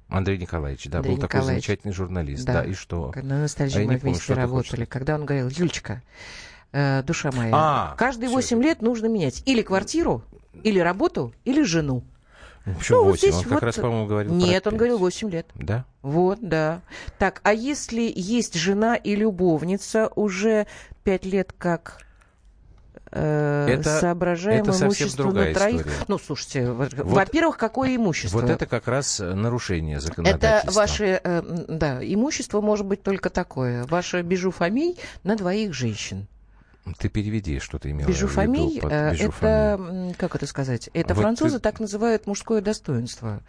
Андрей 0.09 0.37
Николаевич, 0.37 0.85
да, 0.89 0.99
Андрей 0.99 1.15
был 1.15 1.21
такой 1.21 1.37
Николаевич. 1.39 1.65
замечательный 1.65 1.91
журналист. 1.93 2.45
Да. 2.45 2.53
Да, 2.53 2.65
и 2.65 2.73
что? 2.73 3.11
На 3.21 3.39
ностальгии 3.41 3.77
А 3.77 3.79
мы 3.79 3.85
помню, 3.97 3.99
вместе 4.01 4.33
работали, 4.33 4.85
когда 4.85 5.15
он 5.15 5.25
говорил, 5.25 5.47
Юлечка, 5.49 6.01
э, 6.71 7.01
душа 7.03 7.31
моя, 7.31 7.49
А, 7.53 7.95
каждые 7.97 8.27
всё 8.27 8.35
8 8.35 8.59
это. 8.59 8.67
лет 8.67 8.81
нужно 8.81 9.07
менять 9.07 9.41
или 9.45 9.61
квартиру, 9.63 10.23
или 10.63 10.79
работу, 10.79 11.33
или 11.45 11.63
жену. 11.63 12.03
Ну, 12.65 12.75
Почему 12.75 12.97
Ну, 12.99 13.03
вот 13.05 13.11
8? 13.13 13.19
здесь 13.27 13.35
Он 13.35 13.43
как 13.43 13.51
вот- 13.53 13.63
раз, 13.63 13.75
по-моему, 13.75 14.05
говорил 14.07 14.33
Нет, 14.35 14.67
он 14.67 14.77
говорил 14.77 14.97
8 14.97 15.29
лет. 15.29 15.47
Да? 15.55 15.83
Вот, 16.01 16.39
да. 16.41 16.81
Так, 17.17 17.41
а 17.43 17.51
если 17.53 18.09
есть 18.15 18.53
жена 18.55 18.95
и 18.95 19.15
любовница 19.15 20.09
уже 20.15 20.67
5 21.03 21.25
лет 21.25 21.53
как 21.57 22.01
э, 23.13 23.67
Это- 23.69 23.99
соображаем 23.99 24.63
это 24.63 24.71
имущество 24.83 25.25
другая 25.25 25.53
на 25.53 25.59
троих? 25.59 25.81
история. 25.81 25.95
Ну, 26.07 26.17
слушайте, 26.17 26.71
во- 26.71 26.87
во-первых, 26.91 27.57
какое 27.57 27.95
имущество? 27.95 28.39
Вот 28.41 28.49
это 28.49 28.65
как 28.65 28.87
раз 28.87 29.19
э, 29.19 29.33
нарушение 29.33 29.97
Это 29.97 30.07
законодательства. 30.07 30.71
ваше, 30.71 31.21
э, 31.23 31.65
да, 31.67 31.99
имущество 32.01 32.61
может 32.61 32.85
быть 32.85 33.03
только 33.03 33.29
такое. 33.29 33.85
Ваше 33.85 34.21
бижу 34.21 34.51
фамиль 34.51 34.97
на 35.23 35.35
двоих 35.35 35.73
женщин. 35.73 36.27
Ты 36.97 37.07
переведи, 37.07 37.59
что 37.59 37.79
ты 37.79 37.91
имела 37.91 38.07
Бижу 38.09 38.27
в 38.27 38.35
виду 38.37 38.81
под 38.81 38.91
э, 38.91 39.11
бижу 39.11 39.23
это, 39.29 39.31
фамиль. 39.77 40.15
как 40.15 40.35
это 40.35 40.45
сказать, 40.45 40.89
это 40.93 41.13
Вот 41.13 41.21
французы 41.21 41.57
ты- 41.57 41.61
так 41.63 41.79
называют 41.79 42.27
мужское 42.27 42.61
достоинство. 42.61 43.41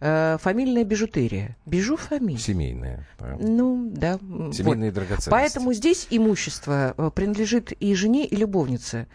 Э, 0.00 0.38
Фамильная 0.40 0.82
бижутерия. 0.82 1.56
Бижу 1.66 1.96
фамиль. 1.96 2.38
Семейное. 2.38 3.06
да. 3.20 3.36
Ну, 3.38 3.90
да. 3.94 4.12
м, 4.20 4.46
вот. 4.46 4.56
Семейные 4.56 4.90
драгоценности. 4.90 5.30
Поэтому 5.30 5.72
здесь 5.72 6.08
имущество 6.10 6.94
э, 6.96 7.10
принадлежит 7.14 7.70
и 7.72 7.94
жене, 7.94 8.26
и 8.26 8.34
любовнице. 8.34 9.06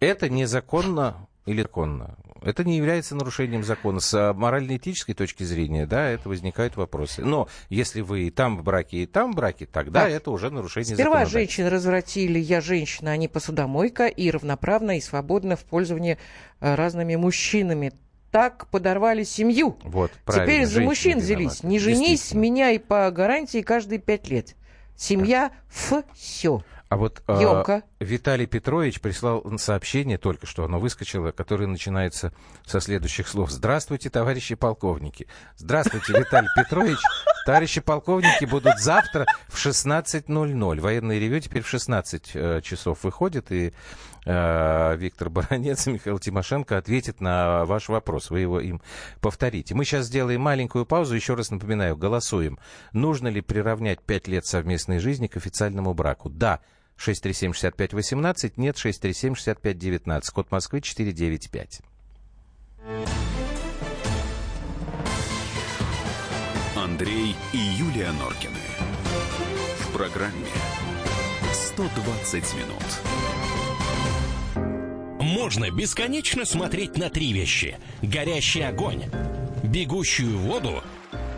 Это 0.00 0.28
незаконно 0.28 1.26
или 1.46 1.62
законно? 1.62 2.16
Это 2.46 2.64
не 2.64 2.76
является 2.76 3.14
нарушением 3.14 3.64
закона. 3.64 4.00
С 4.00 4.14
а, 4.14 4.32
морально-этической 4.32 5.14
точки 5.14 5.42
зрения, 5.42 5.86
да, 5.86 6.08
это 6.08 6.28
возникают 6.28 6.76
вопросы. 6.76 7.22
Но 7.22 7.48
если 7.68 8.00
вы 8.00 8.28
и 8.28 8.30
там 8.30 8.56
в 8.56 8.62
браке, 8.62 8.98
и 8.98 9.06
там 9.06 9.32
в 9.32 9.36
браке, 9.36 9.66
тогда 9.66 10.04
Так. 10.04 10.12
это 10.12 10.30
уже 10.30 10.50
нарушение 10.50 10.94
Сперва 10.94 11.24
законодательства. 11.24 11.38
женщин 11.40 11.66
развратили 11.66 12.38
«я 12.38 12.60
женщина, 12.60 13.10
а 13.10 13.16
не 13.16 13.28
посудомойка» 13.28 14.06
и 14.06 14.30
равноправно 14.30 14.96
и 14.96 15.00
свободно 15.00 15.56
в 15.56 15.64
пользовании 15.64 16.18
э, 16.60 16.74
разными 16.74 17.16
мужчинами. 17.16 17.92
Так 18.30 18.66
подорвали 18.68 19.22
семью. 19.22 19.78
Вот, 19.82 20.10
правильно, 20.24 20.46
Теперь 20.46 20.66
за 20.66 20.80
мужчин 20.82 21.18
взялись. 21.18 21.62
Не 21.62 21.78
женись, 21.78 22.08
Действительно. 22.10 22.40
меняй 22.42 22.78
по 22.80 23.10
гарантии 23.10 23.62
каждые 23.62 23.98
пять 23.98 24.28
лет. 24.28 24.56
Семья 24.96 25.52
все. 26.14 26.62
А 26.88 26.96
вот 26.96 27.22
а, 27.26 27.40
Ёмко. 27.40 27.82
Виталий 27.98 28.46
Петрович 28.46 29.00
прислал 29.00 29.42
сообщение, 29.58 30.18
только 30.18 30.46
что 30.46 30.64
оно 30.64 30.78
выскочило, 30.78 31.32
которое 31.32 31.66
начинается 31.66 32.32
со 32.66 32.80
следующих 32.80 33.26
слов. 33.26 33.50
Здравствуйте, 33.50 34.10
товарищи 34.10 34.54
полковники. 34.54 35.26
Здравствуйте, 35.56 36.12
Виталий 36.12 36.50
Петрович. 36.54 36.98
Товарищи 37.46 37.80
полковники 37.80 38.44
будут 38.44 38.78
завтра 38.80 39.24
в 39.48 39.56
16.00. 39.56 40.80
Военное 40.80 41.18
ревю 41.18 41.40
теперь 41.40 41.62
в 41.62 41.68
16 41.68 42.30
э, 42.34 42.60
часов 42.60 43.04
выходит, 43.04 43.50
и 43.52 43.72
э, 44.26 44.96
Виктор 44.96 45.30
Баранец 45.30 45.86
и 45.86 45.92
Михаил 45.92 46.18
Тимошенко 46.18 46.76
ответят 46.76 47.20
на 47.20 47.64
ваш 47.64 47.88
вопрос. 47.88 48.30
Вы 48.30 48.40
его 48.40 48.60
им 48.60 48.82
повторите. 49.20 49.74
Мы 49.74 49.84
сейчас 49.84 50.06
сделаем 50.06 50.40
маленькую 50.42 50.84
паузу. 50.84 51.14
Еще 51.14 51.34
раз 51.34 51.50
напоминаю, 51.50 51.96
голосуем. 51.96 52.58
Нужно 52.92 53.28
ли 53.28 53.40
приравнять 53.40 54.02
5 54.02 54.28
лет 54.28 54.44
совместной 54.44 54.98
жизни 54.98 55.28
к 55.28 55.36
официальному 55.36 55.94
браку? 55.94 56.28
Да. 56.28 56.60
637-6518, 56.98 58.52
нет, 58.56 58.76
637-6519, 58.76 60.22
код 60.32 60.50
Москвы 60.50 60.80
495. 60.80 61.80
Андрей 66.76 67.36
и 67.52 67.58
Юлия 67.58 68.12
Норкины. 68.12 68.54
В 69.80 69.92
программе 69.92 70.46
120 71.52 72.54
минут. 72.54 72.82
Можно 75.20 75.70
бесконечно 75.70 76.44
смотреть 76.44 76.96
на 76.96 77.10
три 77.10 77.32
вещи. 77.32 77.76
Горящий 78.00 78.62
огонь, 78.62 79.04
бегущую 79.62 80.38
воду 80.38 80.82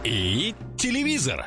и 0.04 0.54
телевизор. 0.76 1.46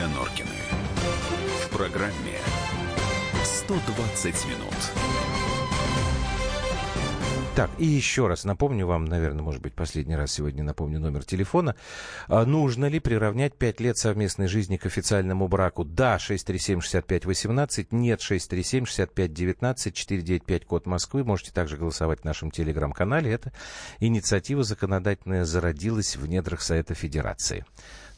Юлия 0.00 0.14
Норкины. 0.14 0.48
В 1.64 1.76
программе 1.76 2.38
120 3.44 4.46
минут. 4.46 4.74
Так, 7.54 7.70
и 7.78 7.84
еще 7.84 8.26
раз 8.26 8.44
напомню 8.44 8.86
вам, 8.86 9.04
наверное, 9.04 9.42
может 9.42 9.60
быть, 9.60 9.74
последний 9.74 10.16
раз 10.16 10.32
сегодня 10.32 10.62
напомню 10.62 11.00
номер 11.00 11.24
телефона. 11.24 11.76
А, 12.28 12.46
нужно 12.46 12.86
ли 12.86 13.00
приравнять 13.00 13.54
5 13.54 13.80
лет 13.80 13.98
совместной 13.98 14.46
жизни 14.46 14.78
к 14.78 14.86
официальному 14.86 15.48
браку? 15.48 15.84
Да, 15.84 16.16
637-6518, 16.16 17.88
нет, 17.90 18.20
637-6519, 18.20 19.92
495, 19.92 20.64
код 20.64 20.86
Москвы. 20.86 21.24
Можете 21.24 21.52
также 21.52 21.76
голосовать 21.76 22.20
в 22.20 22.24
нашем 22.24 22.50
телеграм-канале. 22.50 23.32
Эта 23.32 23.52
инициатива 23.98 24.62
законодательная 24.62 25.44
зародилась 25.44 26.16
в 26.16 26.26
недрах 26.26 26.62
Совета 26.62 26.94
Федерации. 26.94 27.66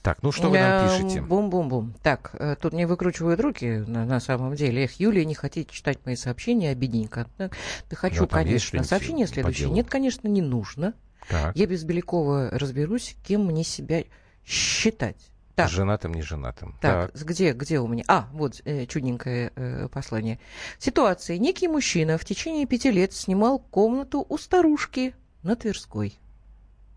Так, 0.02 0.22
ну 0.22 0.32
что 0.32 0.50
вы 0.50 0.58
нам 0.58 0.84
Эм, 0.84 0.88
пишете? 0.88 1.20
Бум-бум-бум. 1.22 1.94
Так, 2.02 2.32
э, 2.34 2.56
тут 2.60 2.72
не 2.72 2.86
выкручивают 2.86 3.40
руки 3.40 3.84
на, 3.86 4.04
на 4.04 4.18
самом 4.18 4.56
деле. 4.56 4.84
Эх, 4.84 4.98
Юлия, 4.98 5.24
не 5.24 5.34
хотите 5.34 5.72
читать 5.72 5.98
мои 6.04 6.16
сообщения, 6.16 6.70
обидненько. 6.70 7.28
Да, 7.38 7.50
да 7.88 7.96
хочу, 7.96 8.22
Ну, 8.22 8.26
конечно. 8.26 8.82
Сообщение 8.82 9.28
следующее. 9.28 9.70
Нет, 9.70 9.88
конечно, 9.88 10.26
не 10.26 10.42
нужно. 10.42 10.94
Так, 11.28 11.54
Я 11.54 11.66
без 11.66 11.84
Белякова 11.84 12.50
разберусь, 12.50 13.16
кем 13.24 13.46
мне 13.46 13.62
себя 13.62 14.02
считать. 14.44 15.30
Так, 15.54 15.68
женатым, 15.68 16.14
не 16.14 16.22
женатым. 16.22 16.76
так, 16.80 17.14
где, 17.14 17.52
где 17.52 17.78
у 17.78 17.86
меня? 17.86 18.02
А, 18.08 18.28
вот 18.32 18.60
э, 18.64 18.86
чудненькое 18.86 19.52
э, 19.54 19.88
послание. 19.88 20.40
Ситуация. 20.78 21.38
Некий 21.38 21.68
мужчина 21.68 22.18
в 22.18 22.24
течение 22.24 22.66
пяти 22.66 22.90
лет 22.90 23.12
снимал 23.12 23.58
комнату 23.58 24.26
у 24.28 24.38
старушки 24.38 25.14
на 25.42 25.54
Тверской. 25.54 26.18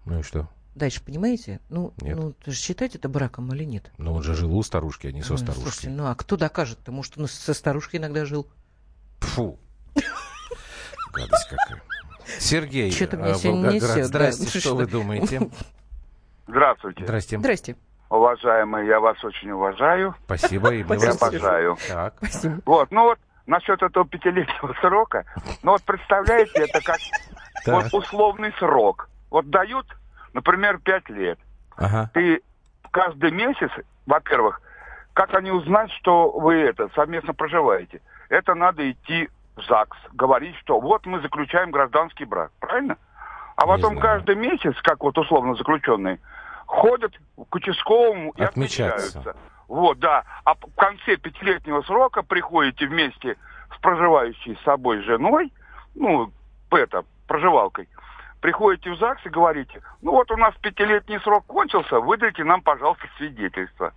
Ну 0.05 0.19
и 0.21 0.23
что? 0.23 0.49
Дальше, 0.75 1.01
понимаете? 1.01 1.61
Ну, 1.69 1.93
Нет. 2.01 2.17
ну 2.17 2.35
считать 2.51 2.95
это 2.95 3.07
браком 3.07 3.53
или 3.53 3.63
нет? 3.63 3.91
Ну 3.97 4.13
он 4.13 4.23
же 4.23 4.35
жил 4.35 4.55
у 4.55 4.61
старушки, 4.61 5.07
а 5.07 5.11
не 5.13 5.23
со 5.23 5.33
Ой, 5.33 5.39
старушкой. 5.39 5.63
Слушайте, 5.63 5.89
ну 5.89 6.07
а 6.07 6.15
кто 6.15 6.35
докажет? 6.35 6.79
Потому 6.79 7.01
что 7.01 7.21
ну, 7.21 7.27
со 7.27 7.53
старушкой 7.53 7.99
иногда 8.01 8.25
жил. 8.25 8.47
Фу. 9.19 9.57
Гадость 11.13 11.47
какая. 11.49 11.81
Сергей, 12.39 12.91
Чё-то 12.91 13.15
мне 13.15 13.31
а, 13.31 13.35
сегодня 13.35 13.79
да. 13.79 14.03
Здрасте, 14.03 14.47
что 14.47 14.59
Что? 14.59 14.75
вы 14.75 14.85
думаете? 14.85 15.49
Здравствуйте. 16.47 17.03
Здрасте. 17.05 17.37
Здрасте. 17.39 17.75
Уважаемые, 18.09 18.87
я 18.87 18.99
вас 18.99 19.21
очень 19.23 19.49
уважаю 19.51 20.15
Спасибо, 20.25 20.73
и 20.73 20.83
мы 20.83 20.97
вас 20.97 21.21
обожаю. 21.21 21.77
Так. 21.87 22.15
Спасибо. 22.17 22.61
Вот, 22.65 22.91
ну 22.91 23.03
вот, 23.03 23.19
насчет 23.45 23.81
этого 23.81 24.05
пятилетнего 24.05 24.75
срока. 24.81 25.25
Ну 25.63 25.71
вот 25.71 25.83
представляете, 25.83 26.51
это 26.55 26.81
как 26.81 26.99
вот 27.65 27.93
условный 27.93 28.53
срок. 28.59 29.09
Вот 29.29 29.49
дают, 29.49 29.87
например, 30.35 30.79
пять 30.79 31.09
лет. 31.09 31.39
Ага. 31.77 32.11
Ты 32.13 32.41
каждый 32.91 33.31
месяц, 33.31 33.71
во-первых, 34.05 34.61
как 35.13 35.33
они 35.33 35.49
узнают, 35.49 35.91
что 35.93 36.29
вы 36.29 36.55
это 36.55 36.89
совместно 36.93 37.33
проживаете? 37.33 38.01
Это 38.29 38.53
надо 38.53 38.91
идти 38.91 39.29
в 39.55 39.63
ЗАГС, 39.63 39.97
говорить, 40.13 40.55
что 40.57 40.79
вот 40.79 41.05
мы 41.05 41.21
заключаем 41.21 41.71
гражданский 41.71 42.25
брак, 42.25 42.51
правильно? 42.59 42.97
А 43.55 43.65
потом 43.65 43.97
каждый 43.97 44.35
месяц, 44.35 44.75
как 44.83 45.01
вот 45.01 45.17
условно 45.17 45.55
заключенные, 45.55 46.19
ходят 46.65 47.13
к 47.49 47.55
участковому 47.55 48.31
и 48.35 48.43
отмечаются. 48.43 49.35
Вот, 49.69 49.99
да. 49.99 50.25
А 50.43 50.55
в 50.55 50.75
конце 50.75 51.15
пятилетнего 51.15 51.81
срока 51.83 52.21
приходите 52.21 52.87
вместе 52.87 53.37
с 53.73 53.79
проживающей 53.79 54.57
с 54.57 54.63
собой 54.65 55.01
женой, 55.03 55.53
ну, 55.95 56.29
это, 56.71 57.05
проживалкой, 57.25 57.87
приходите 58.45 58.91
в 58.91 58.97
ЗАГС 58.99 59.25
и 59.25 59.29
говорите, 59.29 59.81
ну 60.03 60.11
вот 60.11 60.29
у 60.29 60.37
нас 60.37 60.53
пятилетний 60.61 61.19
срок 61.21 61.47
кончился, 61.47 61.99
выдайте 61.99 62.43
нам, 62.43 62.61
пожалуйста, 62.61 63.07
свидетельство. 63.17 63.91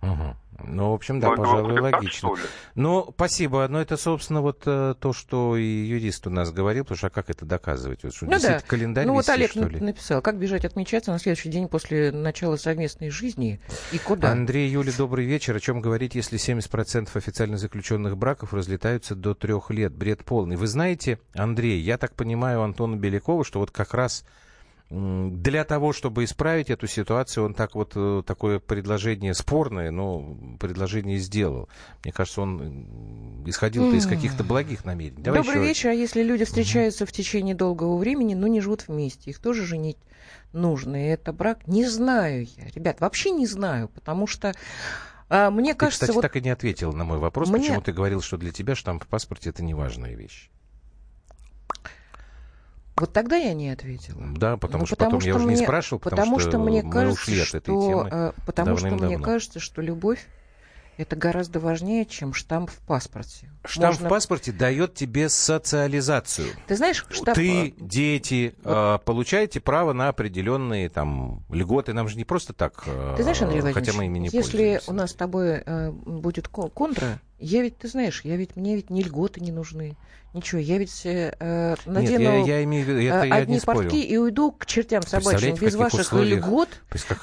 Мгм. 0.00 0.34
Ну, 0.64 0.90
в 0.90 0.94
общем, 0.94 1.20
да, 1.20 1.28
Ну, 1.28 1.32
это 1.34 1.42
пожалуй, 1.42 1.74
так, 1.74 1.82
логично. 1.82 2.34
ли? 2.34 2.42
Ну, 2.74 3.06
спасибо. 3.14 3.66
Но 3.68 3.80
это, 3.80 3.96
собственно, 3.96 4.40
вот 4.40 4.62
э, 4.66 4.94
то, 4.98 5.12
что 5.12 5.56
и 5.56 5.62
юрист 5.64 6.26
у 6.26 6.30
нас 6.30 6.52
говорил, 6.52 6.84
потому 6.84 6.98
что 6.98 7.06
а 7.08 7.10
как 7.10 7.30
это 7.30 7.44
доказывать? 7.44 8.02
Вот, 8.04 8.14
что, 8.14 8.26
Ну 8.26 8.38
да. 8.40 8.60
календарь 8.66 9.06
Ну 9.06 9.12
вот 9.14 9.20
вести, 9.20 9.32
Олег 9.32 9.50
что 9.50 9.66
ли? 9.68 9.80
написал, 9.80 10.22
как 10.22 10.38
бежать 10.38 10.64
отмечаться 10.64 11.10
на 11.12 11.18
следующий 11.18 11.48
день 11.48 11.68
после 11.68 12.12
начала 12.12 12.56
совместной 12.56 13.10
жизни 13.10 13.60
и 13.92 13.98
куда? 13.98 14.30
Андрей, 14.32 14.68
Юля, 14.70 14.92
добрый 14.96 15.26
вечер. 15.26 15.56
О 15.56 15.60
чем 15.60 15.80
говорить, 15.80 16.14
если 16.14 16.38
70% 16.38 17.08
официально 17.14 17.56
заключенных 17.56 18.16
браков 18.16 18.54
разлетаются 18.54 19.14
до 19.14 19.34
трех 19.34 19.70
лет? 19.70 19.92
Бред 19.92 20.24
полный. 20.24 20.56
Вы 20.56 20.66
знаете, 20.66 21.18
Андрей, 21.34 21.80
я 21.80 21.98
так 21.98 22.14
понимаю 22.14 22.62
Антона 22.62 22.96
Белякова, 22.96 23.44
что 23.44 23.58
вот 23.60 23.70
как 23.70 23.94
раз 23.94 24.24
для 24.90 25.62
того, 25.64 25.92
чтобы 25.92 26.24
исправить 26.24 26.68
эту 26.68 26.88
ситуацию, 26.88 27.44
он 27.46 27.54
так 27.54 27.76
вот 27.76 27.92
э, 27.94 28.22
такое 28.26 28.58
предложение 28.58 29.34
спорное, 29.34 29.92
но 29.92 30.36
предложение 30.58 31.18
сделал. 31.18 31.68
Мне 32.02 32.12
кажется, 32.12 32.40
он 32.42 32.60
м, 32.60 33.48
исходил-то 33.48 33.94
из 33.96 34.06
каких-то 34.06 34.42
благих 34.42 34.84
намерений. 34.84 35.22
Давай 35.22 35.42
Добрый 35.42 35.60
еще- 35.60 35.68
вечер. 35.68 35.88
А 35.90 35.92
если 35.92 36.24
люди 36.24 36.44
встречаются 36.44 37.06
в 37.06 37.12
течение 37.12 37.54
долгого 37.54 37.96
времени, 37.98 38.34
но 38.34 38.48
не 38.48 38.60
живут 38.60 38.88
вместе, 38.88 39.30
их 39.30 39.38
тоже 39.38 39.64
женить 39.64 39.98
нужно. 40.52 40.96
И 41.06 41.08
это 41.08 41.32
брак? 41.32 41.68
Не 41.68 41.84
знаю 41.88 42.48
я. 42.56 42.64
Ребят, 42.74 43.00
вообще 43.00 43.30
не 43.30 43.46
знаю, 43.46 43.88
потому 43.88 44.26
что 44.26 44.54
а, 45.28 45.52
мне 45.52 45.72
Ты, 45.74 45.78
кажется, 45.78 46.06
кстати, 46.06 46.16
вот 46.16 46.22
так 46.22 46.34
и 46.34 46.40
не 46.40 46.50
ответил 46.50 46.92
на 46.92 47.04
мой 47.04 47.18
вопрос, 47.18 47.48
Мне- 47.48 47.60
почему 47.60 47.80
ты 47.80 47.92
говорил, 47.92 48.20
что 48.22 48.36
для 48.36 48.50
тебя 48.50 48.74
штамп 48.74 49.04
в 49.04 49.06
паспорте 49.06 49.50
это 49.50 49.62
неважная 49.62 50.16
вещь. 50.16 50.50
Вот 53.00 53.12
тогда 53.12 53.36
я 53.36 53.54
не 53.54 53.70
ответила. 53.70 54.22
Да, 54.36 54.56
потому 54.56 54.82
Ну, 54.82 54.86
что 54.86 54.96
потом 54.96 55.20
я 55.20 55.34
уже 55.34 55.44
не 55.46 55.54
мне- 55.54 55.64
спрашивал, 55.64 55.98
потому, 56.00 56.20
потому 56.22 56.38
что, 56.38 56.50
что 56.50 56.58
мне 56.58 56.82
мы 56.82 56.90
кажется, 56.92 57.20
ушли 57.22 57.40
от 57.40 57.48
этой 57.48 57.60
что, 57.62 57.88
темы. 57.88 58.08
э, 58.12 58.32
потому 58.46 58.76
что 58.76 58.90
мне 58.90 59.18
кажется, 59.18 59.58
что 59.58 59.80
любовь 59.82 60.26
это 60.98 61.16
гораздо 61.16 61.60
важнее, 61.60 62.04
чем 62.04 62.34
штамп 62.34 62.68
в 62.70 62.78
паспорте. 62.80 63.48
Штамп 63.64 63.94
Можно- 63.94 64.06
в 64.06 64.10
паспорте 64.10 64.52
дает 64.52 64.92
тебе 64.94 65.30
социализацию. 65.30 66.48
Ты 66.66 66.76
знаешь, 66.76 67.06
штамп... 67.08 67.36
Ты, 67.36 67.74
дети, 67.78 68.54
э, 68.62 68.98
получаете 69.04 69.60
право 69.60 69.94
на 69.94 70.08
определенные 70.08 70.90
там 70.90 71.42
льготы. 71.48 71.94
Нам 71.94 72.06
же 72.08 72.16
не 72.18 72.24
просто 72.24 72.52
так, 72.52 72.82
э, 72.86 73.14
Ты 73.16 73.22
знаешь, 73.22 73.40
Андрей 73.40 73.62
хотя 73.72 73.92
мы 73.94 74.06
ими 74.06 74.18
не 74.18 74.28
если 74.30 74.80
у 74.86 74.92
нас 74.92 75.12
с 75.12 75.14
тобой 75.14 75.62
э, 75.64 75.90
будет 75.90 76.48
ко- 76.48 76.68
контра, 76.68 77.18
я 77.40 77.62
ведь, 77.62 77.78
ты 77.78 77.88
знаешь, 77.88 78.20
я 78.24 78.36
ведь, 78.36 78.56
мне 78.56 78.76
ведь 78.76 78.90
ни 78.90 79.02
льготы 79.02 79.40
не 79.40 79.50
нужны, 79.50 79.96
ничего. 80.34 80.60
Я 80.60 80.78
ведь 80.78 81.00
э, 81.04 81.34
э, 81.40 81.70
Нет, 81.70 81.86
надену 81.86 82.22
я, 82.46 82.58
я 82.58 82.64
имею 82.64 82.84
в 82.84 82.88
виду, 82.88 83.00
это 83.00 83.24
э, 83.24 83.28
я 83.28 83.34
одни 83.36 83.54
не 83.54 83.60
спорю. 83.60 83.78
портки 83.80 84.02
и 84.02 84.16
уйду 84.16 84.52
к 84.52 84.66
чертям 84.66 85.02
собачьим 85.02 85.56
в 85.56 85.60
без 85.62 85.74
ваших 85.74 86.00
условиях- 86.00 86.38
льгот, 86.46 86.68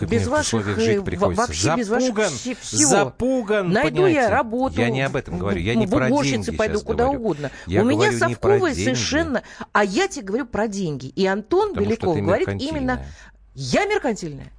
без 0.01 0.27
ваших, 0.27 0.67
э, 0.67 0.81
жить 0.81 1.03
приходится. 1.05 1.41
вообще 1.45 1.75
без 1.77 1.89
ваших 1.89 2.07
запуган, 2.07 2.29
все- 2.31 2.55
всего. 2.55 2.89
запуган, 2.89 3.71
Найду 3.71 3.89
понимаете? 3.89 4.19
я 4.19 4.29
работу. 4.29 4.81
Я 4.81 4.89
не 4.89 5.01
об 5.01 5.15
этом 5.15 5.37
говорю, 5.39 5.59
я 5.61 5.75
не 5.75 5.85
в 5.85 5.89
про 5.89 6.09
деньги 6.09 6.51
пойду 6.51 6.81
куда 6.81 7.05
говорю. 7.05 7.19
угодно. 7.19 7.51
Я 7.67 7.83
У 7.83 7.85
меня 7.85 8.11
совковые 8.11 8.73
совершенно... 8.75 9.43
А 9.71 9.83
я 9.83 10.07
тебе 10.07 10.25
говорю 10.25 10.45
про 10.45 10.67
деньги. 10.67 11.07
И 11.07 11.25
Антон 11.25 11.69
Потому 11.69 11.85
Беляков 11.85 12.17
говорит 12.17 12.49
именно... 12.61 13.05
Я 13.53 13.85
меркантильная. 13.85 14.51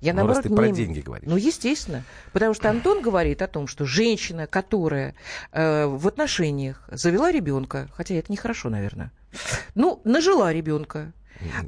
Я, 0.00 0.12
Ну, 0.12 0.18
раз 0.26 0.36
наоборот, 0.36 0.42
ты 0.44 0.54
про 0.54 0.66
не- 0.68 0.72
деньги 0.72 1.00
говоришь. 1.00 1.28
Ну, 1.28 1.36
естественно. 1.36 2.04
Потому 2.32 2.54
что 2.54 2.70
Антон 2.70 3.02
говорит 3.02 3.42
о 3.42 3.48
том, 3.48 3.66
что 3.66 3.84
женщина, 3.84 4.46
которая 4.46 5.14
э, 5.52 5.86
в 5.86 6.06
отношениях 6.06 6.88
завела 6.90 7.32
ребенка, 7.32 7.88
хотя 7.92 8.14
это 8.14 8.30
нехорошо, 8.30 8.70
наверное, 8.70 9.10
ну, 9.74 10.00
нажила 10.04 10.52
ребенка, 10.52 11.12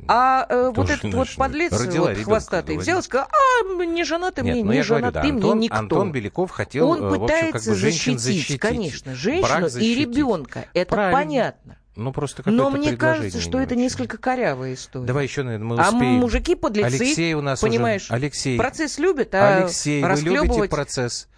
а 0.08 0.46
э, 0.48 0.72
вот 0.74 0.90
этот 0.90 1.14
вот 1.14 1.28
подлец 1.36 1.72
Родила 1.72 2.08
вот, 2.08 2.18
хвостатый 2.18 2.76
взял 2.76 3.00
и 3.00 3.02
сказал, 3.02 3.28
а, 3.28 3.84
не 3.84 4.04
жена 4.04 4.30
ты 4.30 4.42
Нет, 4.42 4.54
мне, 4.54 4.64
ну 4.64 4.70
не 4.72 4.76
я 4.78 4.82
жена 4.82 4.98
говорю, 4.98 5.12
да, 5.14 5.22
ты 5.22 5.28
Антон, 5.30 5.56
мне 5.56 5.64
никто. 5.66 5.76
Антон 5.78 6.12
Беляков 6.12 6.50
хотел, 6.50 6.88
Он 6.88 6.98
э, 6.98 7.02
в 7.02 7.06
общем, 7.06 7.20
пытается 7.20 7.52
как 7.52 7.64
бы 7.68 7.74
женщин 7.74 8.18
защитить, 8.18 8.40
защитить. 8.40 8.60
конечно, 8.60 9.14
женщину 9.14 9.66
и 9.66 9.70
защитить. 9.70 9.98
ребенка. 9.98 10.64
Это 10.74 10.90
Правильно. 10.90 11.18
понятно. 11.20 11.76
Ну, 11.96 12.12
просто 12.12 12.42
Но 12.46 12.70
мне 12.70 12.96
кажется, 12.96 13.40
что 13.40 13.58
не 13.58 13.64
это 13.64 13.74
очень. 13.74 13.82
несколько 13.82 14.16
корявая 14.16 14.74
история. 14.74 15.06
Давай 15.06 15.24
еще, 15.24 15.42
наверное, 15.42 15.66
мы 15.66 15.76
а 15.82 15.88
успеем. 15.88 16.14
мужики 16.20 16.54
подлецы, 16.54 16.86
Алексей 17.00 17.34
у 17.34 17.42
нас 17.42 17.60
понимаешь, 17.60 18.04
уже. 18.04 18.14
Алексей. 18.14 18.56
процесс 18.58 18.98
любят, 18.98 19.34
а 19.34 19.56
Алексей, 19.58 20.02
вы 20.02 20.08
любите 20.30 20.68
процесс? 20.68 21.28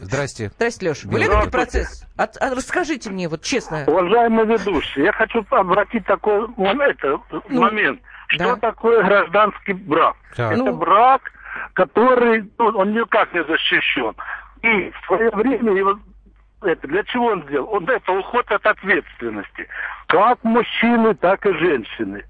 Здрасте. 0.00 0.52
Здрасте, 0.56 0.86
Леша. 0.86 1.08
Вы 1.08 1.18
Здравствуйте. 1.18 1.24
любите 1.34 1.50
процесс? 1.50 2.06
От- 2.16 2.36
а 2.40 2.54
расскажите 2.54 3.10
мне, 3.10 3.28
вот 3.28 3.42
честно. 3.42 3.84
Уважаемый 3.86 4.46
ведущий, 4.46 5.02
я 5.02 5.12
хочу 5.12 5.44
обратить 5.50 6.06
такой 6.06 6.46
мом- 6.56 6.80
это, 6.80 7.18
Ну, 7.48 7.60
момент. 7.60 8.00
Что 8.28 8.54
да. 8.54 8.56
такое 8.56 9.02
гражданский 9.04 9.72
брак? 9.74 10.16
Так. 10.36 10.52
Это 10.52 10.64
Ну. 10.64 10.76
брак, 10.76 11.22
который 11.74 12.48
ну, 12.58 12.66
он 12.68 12.92
никак 12.94 13.32
не 13.34 13.44
защищен. 13.44 14.14
И 14.62 14.90
в 14.90 15.06
свое 15.06 15.30
время 15.30 15.72
его 15.72 15.98
это 16.64 16.86
для 16.88 17.02
чего 17.04 17.26
он 17.26 17.42
сделал? 17.44 17.68
Он 17.72 17.88
это 17.88 18.12
уход 18.12 18.50
от 18.50 18.64
ответственности. 18.66 19.68
Как 20.06 20.42
мужчины, 20.44 21.14
так 21.14 21.44
и 21.46 21.52
женщины. 21.54 22.24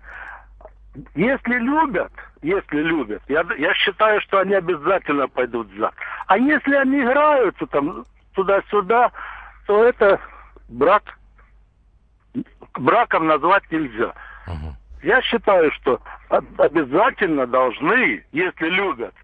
Если 1.14 1.54
любят, 1.54 2.12
если 2.42 2.82
любят, 2.82 3.22
я, 3.28 3.44
я 3.58 3.74
считаю, 3.74 4.20
что 4.20 4.38
они 4.38 4.54
обязательно 4.54 5.26
пойдут 5.28 5.68
за. 5.76 5.90
А 6.26 6.38
если 6.38 6.74
они 6.74 7.00
играются 7.00 7.66
там 7.66 8.04
туда-сюда, 8.34 9.10
то 9.66 9.84
это 9.84 10.20
брак 10.68 11.18
браком 12.78 13.26
назвать 13.26 13.70
нельзя. 13.70 14.12
Мгм. 14.46 14.74
Я 15.02 15.20
считаю, 15.22 15.70
что 15.72 16.00
обязательно 16.58 17.46
должны, 17.46 18.24
если 18.32 18.68
любят, 18.68 19.14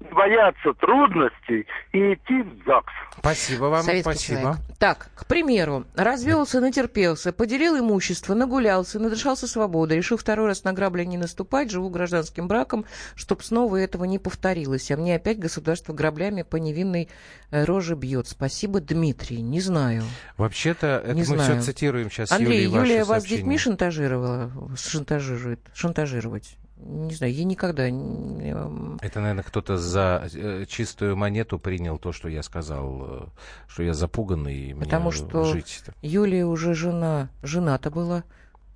не 0.00 0.10
бояться 0.10 0.72
трудностей 0.80 1.66
и 1.92 2.14
идти 2.14 2.42
в 2.42 2.64
ЗАГС. 2.66 2.92
Спасибо 3.18 3.64
вам, 3.64 3.82
Советский 3.82 4.02
спасибо. 4.12 4.40
человек. 4.40 4.60
Так, 4.78 5.10
к 5.14 5.26
примеру, 5.26 5.84
развелся, 5.94 6.60
натерпелся, 6.60 7.32
поделил 7.32 7.78
имущество, 7.78 8.34
нагулялся, 8.34 8.98
надышался 8.98 9.46
свободой, 9.46 9.96
решил 9.96 10.16
второй 10.18 10.48
раз 10.48 10.64
на 10.64 10.72
грабли 10.72 11.04
не 11.04 11.16
наступать, 11.16 11.70
живу 11.70 11.88
гражданским 11.88 12.46
браком, 12.46 12.84
чтоб 13.14 13.42
снова 13.42 13.76
этого 13.76 14.04
не 14.04 14.18
повторилось. 14.18 14.90
А 14.90 14.96
мне 14.96 15.16
опять 15.16 15.38
государство 15.38 15.92
граблями 15.92 16.42
по 16.42 16.56
невинной 16.56 17.08
э, 17.50 17.64
роже 17.64 17.94
бьет. 17.94 18.28
Спасибо, 18.28 18.80
Дмитрий. 18.80 19.40
Не 19.40 19.60
знаю. 19.60 20.02
Вообще-то, 20.36 21.02
это 21.04 21.14
Не 21.14 21.20
мы 21.20 21.26
знаю. 21.26 21.60
все 21.60 21.72
цитируем 21.72 22.10
сейчас 22.10 22.32
Андрей, 22.32 22.66
ваши 22.66 22.86
Юлия 22.92 23.04
вас 23.04 23.24
детьми 23.24 23.56
шантажировала? 23.56 24.50
Шантажирует? 24.76 25.60
Шантажировать? 25.74 26.56
Не 26.78 27.14
знаю, 27.14 27.32
я 27.32 27.44
никогда... 27.44 27.88
эм, 27.88 28.98
Это, 29.00 29.20
наверное, 29.20 29.44
кто-то 29.44 29.78
за 29.78 30.28
э, 30.32 30.66
чистую 30.68 31.16
монету 31.16 31.58
принял 31.58 31.98
то, 31.98 32.12
что 32.12 32.28
я 32.28 32.42
сказал, 32.42 33.06
э, 33.08 33.26
что 33.66 33.82
я 33.82 33.94
запуганный, 33.94 34.54
и 34.54 34.74
мне 34.74 34.84
Потому 34.84 35.10
что 35.10 35.44
жить. 35.44 35.82
Юлия 36.02 36.44
уже 36.44 36.74
жена, 36.74 37.30
жена-то 37.42 37.90
была. 37.90 38.24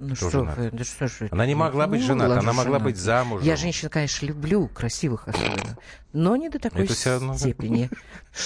Ну 0.03 0.15
что 0.17 0.31
женат? 0.31 0.57
вы, 0.57 0.71
да 0.71 0.83
что 0.85 1.09
ж? 1.09 1.29
Она 1.31 1.45
не 1.45 1.55
могла 1.55 1.87
быть 1.87 2.01
Не 2.01 2.07
женатой, 2.07 2.35
же 2.37 2.41
она 2.41 2.53
могла 2.55 2.79
женат. 2.79 2.83
быть 2.85 2.97
замужем. 2.97 3.47
Я 3.47 3.57
женщин, 3.57 3.91
конечно, 3.91 4.25
люблю, 4.25 4.67
красивых 4.69 5.29
особенно, 5.29 5.77
но 6.15 6.37
не 6.37 6.49
до 6.49 6.59
такой 6.59 6.89
равно- 7.05 7.37
степени. 7.37 7.91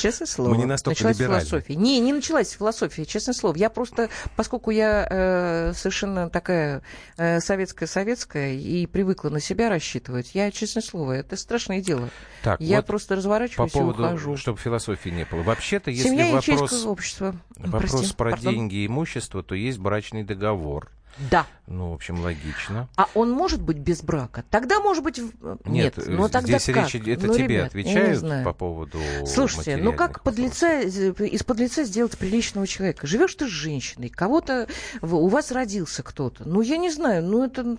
Честное 0.00 0.26
слово. 0.26 0.50
Мы 0.50 0.56
не 0.58 0.64
настолько 0.64 0.98
началась 1.04 1.18
либеральны. 1.20 1.40
философия. 1.48 1.76
Не, 1.76 2.00
не 2.00 2.12
началась 2.12 2.50
философия, 2.50 3.04
честное 3.06 3.34
слово. 3.34 3.54
Я 3.56 3.70
просто, 3.70 4.08
поскольку 4.34 4.70
я 4.72 5.06
э, 5.08 5.72
совершенно 5.74 6.28
такая 6.28 6.82
э, 7.18 7.38
советская-советская 7.40 8.54
и 8.54 8.86
привыкла 8.86 9.28
на 9.30 9.40
себя 9.40 9.68
рассчитывать, 9.68 10.30
я, 10.34 10.50
честное 10.50 10.82
слово, 10.82 11.12
это 11.12 11.36
страшное 11.36 11.80
дело. 11.80 12.08
Так, 12.42 12.60
я 12.60 12.76
вот 12.78 12.86
просто 12.86 13.10
по 13.14 13.18
разворачиваюсь 13.18 13.70
и 13.70 13.78
поводу, 13.78 14.02
ухожу. 14.04 14.36
чтобы 14.36 14.58
философии 14.58 15.10
не 15.10 15.24
было. 15.24 15.42
Вообще-то, 15.42 15.90
если 15.90 16.08
Семья 16.08 16.32
вопрос, 16.32 16.84
общества. 16.84 17.36
вопрос 17.56 17.90
Прости, 17.92 18.14
про 18.16 18.30
пардон. 18.30 18.52
деньги 18.54 18.74
и 18.76 18.86
имущество, 18.86 19.42
то 19.42 19.54
есть 19.54 19.78
брачный 19.78 20.24
договор. 20.24 20.90
Да. 21.30 21.46
Ну, 21.66 21.90
в 21.90 21.94
общем, 21.94 22.20
логично. 22.20 22.88
А 22.96 23.08
он 23.14 23.30
может 23.30 23.62
быть 23.62 23.78
без 23.78 24.02
брака? 24.02 24.44
Тогда 24.50 24.80
может 24.80 25.02
быть... 25.04 25.18
в- 25.18 25.58
Нет, 25.64 25.96
Нет, 25.96 26.06
но 26.08 26.28
тогда 26.28 26.58
здесь 26.58 26.74
как? 26.74 26.92
речь, 26.92 26.94
это 27.06 27.26
Ну, 27.26 27.34
тебе 27.34 27.44
ребят, 27.46 27.66
отвечают 27.68 28.44
по 28.44 28.52
поводу 28.52 28.98
Слушайте, 29.26 29.76
ну 29.76 29.92
как 29.92 30.22
под 30.22 30.38
лица, 30.38 30.80
из 30.80 31.42
под 31.42 31.58
лица 31.58 31.84
сделать 31.84 32.18
приличного 32.18 32.66
человека? 32.66 33.06
Живешь 33.06 33.34
ты 33.34 33.46
с 33.46 33.50
женщиной, 33.50 34.08
кого-то, 34.08 34.68
у 35.00 35.28
вас 35.28 35.52
родился 35.52 36.02
кто-то. 36.02 36.48
Ну, 36.48 36.60
я 36.60 36.76
не 36.76 36.90
знаю, 36.90 37.24
ну 37.24 37.44
это... 37.44 37.76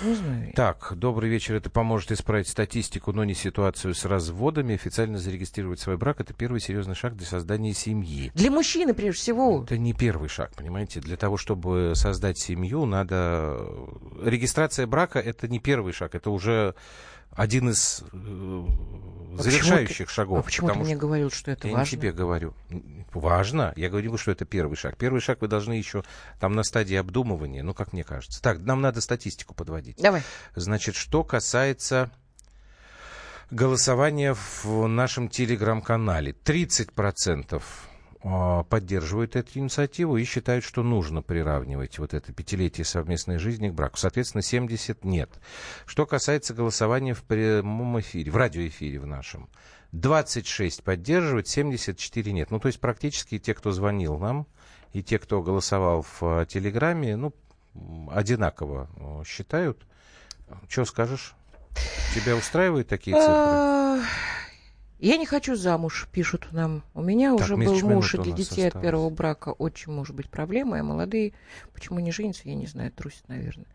ну. 0.00 0.52
Так, 0.54 0.92
добрый 0.96 1.30
вечер. 1.30 1.54
Это 1.54 1.70
поможет 1.70 2.12
исправить 2.12 2.48
статистику, 2.48 3.12
но 3.12 3.24
не 3.24 3.34
ситуацию 3.34 3.94
с 3.94 4.04
разводами. 4.04 4.74
Официально 4.74 5.18
зарегистрировать 5.18 5.80
свой 5.80 5.96
брак– 5.96 6.20
это 6.20 6.32
первый 6.32 6.60
серьезный 6.60 6.94
шаг 6.94 7.16
для 7.16 7.26
создания 7.26 7.74
семьи. 7.74 8.30
Для 8.34 8.50
мужчины, 8.50 8.94
прежде 8.94 9.20
всего. 9.20 9.62
Это 9.64 9.78
не 9.78 9.92
первый 9.92 10.28
шаг, 10.28 10.52
понимаете? 10.54 11.00
Для 11.00 11.16
того, 11.16 11.36
чтобы 11.36 11.92
создать 11.94 12.38
семью, 12.38 12.86
надо... 12.86 13.58
Регистрация 14.22 14.86
брака– 14.86 15.18
это 15.20 15.48
не 15.48 15.58
первый 15.58 15.92
шаг, 15.92 16.14
это 16.14 16.30
уже 16.30 16.74
один 17.34 17.70
из 17.70 18.02
э, 18.12 18.16
А 19.38 19.42
завершающих 19.42 20.08
ты- 20.08 20.12
шагов. 20.12 20.38
А 20.40 20.42
почему 20.42 20.68
ты 20.68 20.72
потому 20.72 20.84
мне 20.84 20.94
что- 20.94 21.00
говорил, 21.06 21.30
что 21.30 21.50
это 21.50 21.68
я 21.68 21.74
важно? 21.74 21.84
не 21.96 22.00
тебе 22.00 22.12
говорю. 22.12 22.54
Важно. 23.12 23.72
Я 23.76 23.88
говорю, 23.90 24.16
что 24.18 24.30
это 24.30 24.44
первый 24.44 24.76
шаг. 24.76 24.96
Первый 24.96 25.20
шаг 25.20 25.40
вы 25.42 25.48
должны 25.48 25.74
еще 25.74 26.02
там 26.40 26.54
на 26.54 26.62
стадии 26.62 26.96
обдумывания, 26.96 27.62
ну, 27.62 27.74
как 27.74 27.92
мне 27.92 28.04
кажется. 28.04 28.40
Так, 28.42 28.60
нам 28.60 28.80
надо 28.80 29.00
статистику 29.00 29.54
подводить. 29.54 29.98
Давай. 29.98 30.22
Значит, 30.56 30.94
что 30.94 31.22
касается 31.24 32.10
голосования 33.50 34.34
в 34.62 34.86
нашем 34.88 35.28
телеграм-канале. 35.28 36.32
30% 36.32 37.60
а, 37.60 37.60
поддерживают 38.22 39.34
эту 39.34 39.58
инициативу 39.58 40.16
и 40.16 40.24
считают, 40.24 40.64
что 40.64 40.82
нужно 40.82 41.22
приравнивать 41.22 41.98
вот 41.98 42.14
это 42.14 42.32
пятилетие 42.32 42.84
совместной 42.84 43.38
жизни 43.38 43.68
к 43.68 43.74
браку. 43.74 43.96
Соответственно, 43.96 44.42
70 44.42 45.04
нет. 45.04 45.30
Что 45.86 46.06
касается 46.06 46.54
голосования 46.54 47.14
в 47.14 47.22
прямом 47.22 47.98
эфире, 48.00 48.30
в 48.30 48.36
радиоэфире 48.36 49.00
в 49.00 49.06
нашем, 49.06 49.48
26 49.90 50.84
поддерживают, 50.84 51.48
74 51.48 52.32
нет. 52.32 52.50
Ну, 52.50 52.60
то 52.60 52.68
есть 52.68 52.80
практически 52.80 53.38
те, 53.38 53.54
кто 53.54 53.72
звонил 53.72 54.18
нам, 54.18 54.46
и 54.92 55.02
те, 55.02 55.18
кто 55.18 55.42
голосовал 55.42 56.02
в 56.02 56.22
а, 56.22 56.46
Телеграме, 56.46 57.16
ну, 57.16 57.34
одинаково 58.10 58.88
э, 58.96 59.24
считают. 59.26 59.86
Что 60.68 60.84
скажешь? 60.84 61.34
Тебя 62.14 62.36
устраивают 62.36 62.88
такие 62.88 63.16
цифры? 63.16 64.06
Я 65.02 65.16
не 65.16 65.26
хочу 65.26 65.56
замуж, 65.56 66.06
пишут 66.12 66.46
нам. 66.52 66.84
У 66.94 67.02
меня 67.02 67.32
Так, 67.32 67.40
уже 67.40 67.56
был 67.56 67.80
муж, 67.80 68.14
и 68.14 68.18
для 68.18 68.32
детей 68.32 68.62
от 68.62 68.66
осталось. 68.68 68.86
первого 68.86 69.10
брака 69.10 69.48
очень 69.48 69.92
может 69.92 70.14
быть 70.14 70.30
проблемой, 70.30 70.78
а 70.80 70.84
молодые 70.84 71.32
почему 71.74 71.98
не 71.98 72.12
женятся, 72.12 72.42
я 72.44 72.54
не 72.54 72.66
знаю, 72.66 72.92
трусят, 72.92 73.28
наверное. 73.28 73.66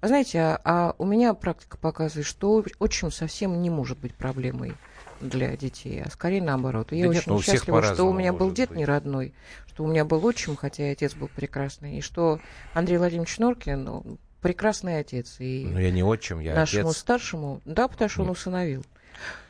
А 0.00 0.08
знаете, 0.08 0.40
а, 0.40 0.60
а 0.64 0.94
у 0.98 1.06
меня 1.06 1.34
практика 1.34 1.78
показывает, 1.78 2.26
что 2.26 2.64
отчим 2.80 3.12
совсем 3.12 3.62
не 3.62 3.70
может 3.70 3.96
быть 3.98 4.12
проблемой 4.16 4.74
для 5.20 5.56
детей, 5.56 6.02
а 6.04 6.10
скорее 6.10 6.42
наоборот. 6.42 6.92
И 6.92 6.96
Я 6.96 7.06
Да 7.06 7.14
нет, 7.14 7.22
очень 7.22 7.32
ну, 7.32 7.40
счастлива, 7.42 7.82
что 7.84 8.02
у 8.08 8.12
меня 8.12 8.32
был 8.32 8.50
дед 8.50 8.70
быть. 8.70 8.78
не 8.78 8.84
родной, 8.84 9.34
что 9.68 9.84
у 9.84 9.86
меня 9.86 10.04
был 10.04 10.26
отчим, 10.26 10.56
хотя 10.56 10.88
и 10.88 10.92
отец 10.92 11.14
был 11.14 11.28
прекрасный, 11.28 11.98
и 11.98 12.00
что 12.00 12.40
Андрей 12.74 12.98
Владимирович 12.98 13.38
Норкин 13.38 13.84
ну, 13.84 14.18
прекрасный 14.40 14.98
отец. 14.98 15.36
И 15.38 15.64
Ну, 15.64 15.78
я 15.78 15.92
не 15.92 16.02
отчим, 16.02 16.40
я 16.40 16.56
нашему 16.56 16.88
отец. 16.88 16.98
старшему, 16.98 17.60
да, 17.64 17.86
потому 17.86 18.10
что 18.10 18.22
он 18.22 18.30
усыновил. 18.30 18.84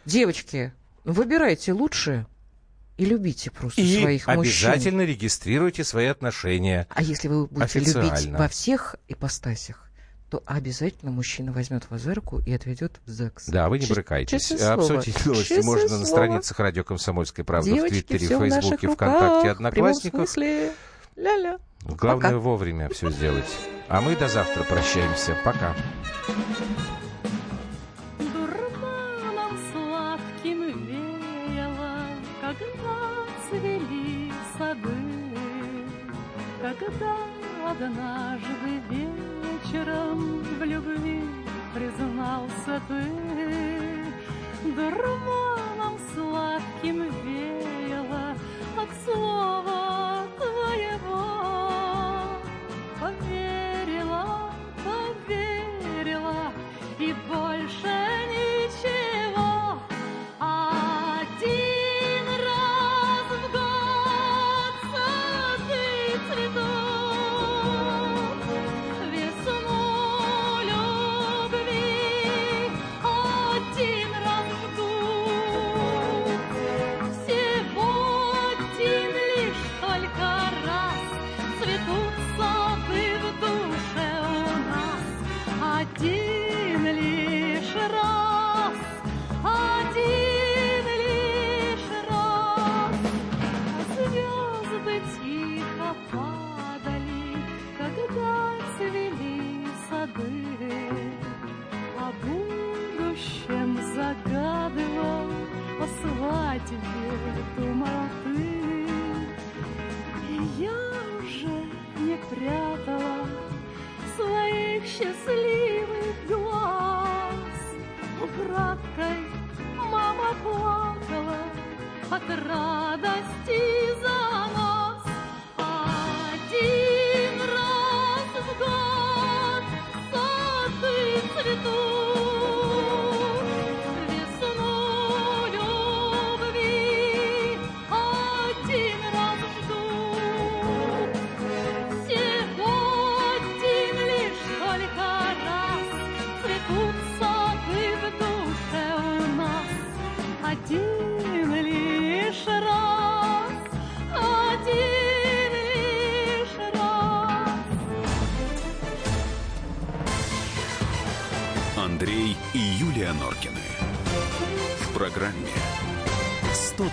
Девочки, 0.05 0.75
выбирайте 1.05 1.73
лучше 1.73 2.27
и 2.97 3.05
любите 3.05 3.51
просто 3.51 3.81
И 3.81 4.01
своих 4.01 4.27
мужчин. 4.27 4.41
обязательно 4.71 5.03
регистрируйте 5.03 5.85
свои 5.85 6.07
отношения. 6.07 6.87
А 6.91 7.03
если 7.03 7.29
вы 7.29 7.47
будете 7.47 7.79
любить 7.81 8.27
во 8.31 8.49
всех 8.49 8.97
ипостасях, 9.09 9.89
то 10.31 10.43
обязательно 10.47 11.11
мужчина 11.11 11.53
возьмет 11.53 11.91
вас 11.91 12.01
за 12.03 12.15
руку 12.15 12.41
и 12.47 12.53
отведет 12.55 13.01
в 13.05 13.11
ЗАГС. 13.11 13.49
Да, 13.49 13.69
вы 13.69 13.79
не 13.79 13.87
брыкайтесь. 13.87 14.49
честное 14.49 14.77
слово. 14.77 14.99
Обсудить 14.99 15.27
новости 15.27 15.49
Честное 15.49 15.65
можно 15.67 15.89
слово. 15.89 16.01
на 16.01 16.07
страницах 16.07 16.59
радио 16.61 16.85
«Комсомольская 16.85 17.45
правда» 17.45 17.71
Девочки, 17.71 18.01
в 18.01 18.07
Твиттере, 18.07 18.37
в 18.37 18.41
Фейсбуке, 18.41 18.89
ВКонтакте, 18.89 19.53
в 19.53 19.57
прямом 19.57 19.67
Одноклассниках. 19.67 20.37
Ля-ля. 21.17 21.59
Главное 21.85 22.31
Пока. 22.31 22.39
вовремя 22.39 22.89
все 22.89 23.11
сделать. 23.11 23.45
А 23.89 24.01
мы 24.01 24.17
до 24.17 24.29
завтра 24.29 24.63
прощаемся. 24.65 25.37
Пока. 25.45 25.75
Когда 36.79 37.17
однажды 37.69 38.81
вечером 38.89 40.43
в 40.43 40.63
любви 40.65 41.23
признался 41.75 42.81
ты. 42.89 43.03
Дурманом 44.65 45.99
сладким 46.15 47.03
веяло 47.25 48.35
от 48.77 48.89
слова 49.05 50.27
твоего. 50.39 51.22